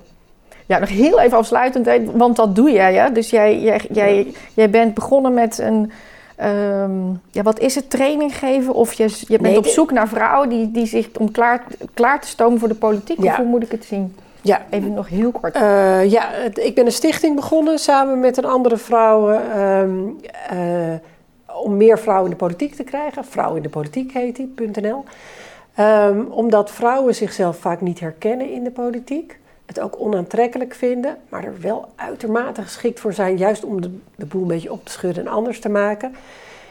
[0.65, 3.09] Ja, nog heel even afsluitend, hè, want dat doe jij, ja.
[3.09, 5.91] Dus jij, jij, jij, jij bent begonnen met een,
[6.35, 6.91] ehm,
[7.31, 8.73] ja, wat is het, training geven?
[8.73, 12.21] Of je, je bent Nee, op zoek naar vrouwen die, die zich om klaar, klaar
[12.21, 13.23] te stomen voor de politiek?
[13.23, 13.31] Ja.
[13.31, 14.15] Of hoe moet ik het zien?
[14.41, 15.55] Ja, Even nog heel kort.
[15.55, 19.29] Eh, ja, ik ben een stichting begonnen samen met een andere vrouw.
[19.29, 19.89] ehm,
[20.49, 20.57] eh,
[21.63, 23.25] om meer vrouwen in de politiek te krijgen.
[23.25, 25.03] Vrouwen in de politiek heet die.nl.
[25.75, 29.39] Ehm, omdat vrouwen zichzelf vaak niet herkennen in de politiek.
[29.65, 34.25] Het ook onaantrekkelijk vinden, maar er wel uitermate geschikt voor zijn, juist om de, de
[34.25, 36.15] boel een beetje op te schudden en anders te maken.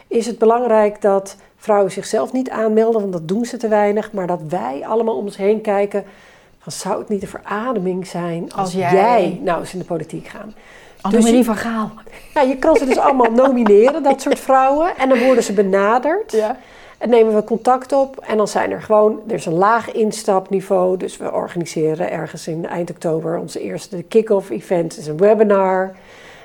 [0.07, 4.11] Is het belangrijk dat vrouwen zichzelf niet aanmelden, want dat doen ze te weinig.
[4.11, 6.03] Maar dat wij allemaal om ons heen kijken.
[6.59, 8.91] Van, zou het niet een verademing zijn als, Als jij...
[8.93, 10.53] jij- nou eens in de politiek gaan?
[11.05, 11.91] Annemarie je- van Gaal.
[12.33, 14.97] Ja, je kan ze dus allemaal nomineren, dat soort vrouwen.
[14.97, 16.31] En dan worden ze benaderd.
[16.31, 16.57] Ja.
[16.97, 18.17] En nemen we contact op.
[18.27, 20.97] En dan zijn er gewoon, er is een laag instapniveau.
[20.97, 24.97] Dus we organiseren ergens in eind oktober onze eerste kick-off event.
[24.97, 25.95] Is een webinar.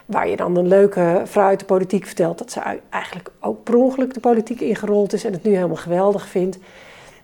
[0.07, 3.75] Waar je dan een leuke vrouw uit de politiek vertelt dat ze eigenlijk ook per
[3.75, 5.25] ongeluk de politiek ingerold is.
[5.25, 6.59] En het nu helemaal geweldig vindt.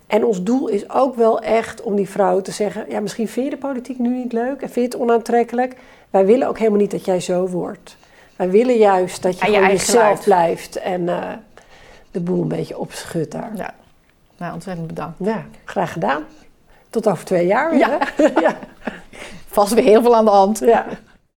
[0.06, 3.44] En ons doel is ook wel echt om die vrouw te zeggen: ja, misschien vind
[3.46, 5.74] je de politiek nu niet leuk en vind je het onaantrekkelijk.
[6.16, 7.96] Wij willen ook helemaal niet dat jij zo wordt.
[8.36, 10.20] Wij willen juist dat je je gewoon jezelf geluid.
[10.24, 11.30] blijft en eh,
[12.10, 13.50] de boel een beetje opschudt daar.
[13.54, 13.74] Ja.
[14.36, 15.14] Nou, ontzettend bedankt.
[15.18, 16.24] Ja, graag gedaan.
[16.90, 17.78] Tot over twee jaar weer.
[17.78, 17.98] Ja.
[18.16, 18.28] hè?
[18.46, 18.58] ja.
[19.46, 20.58] Vast weer heel veel aan de hand.
[20.58, 20.86] ja.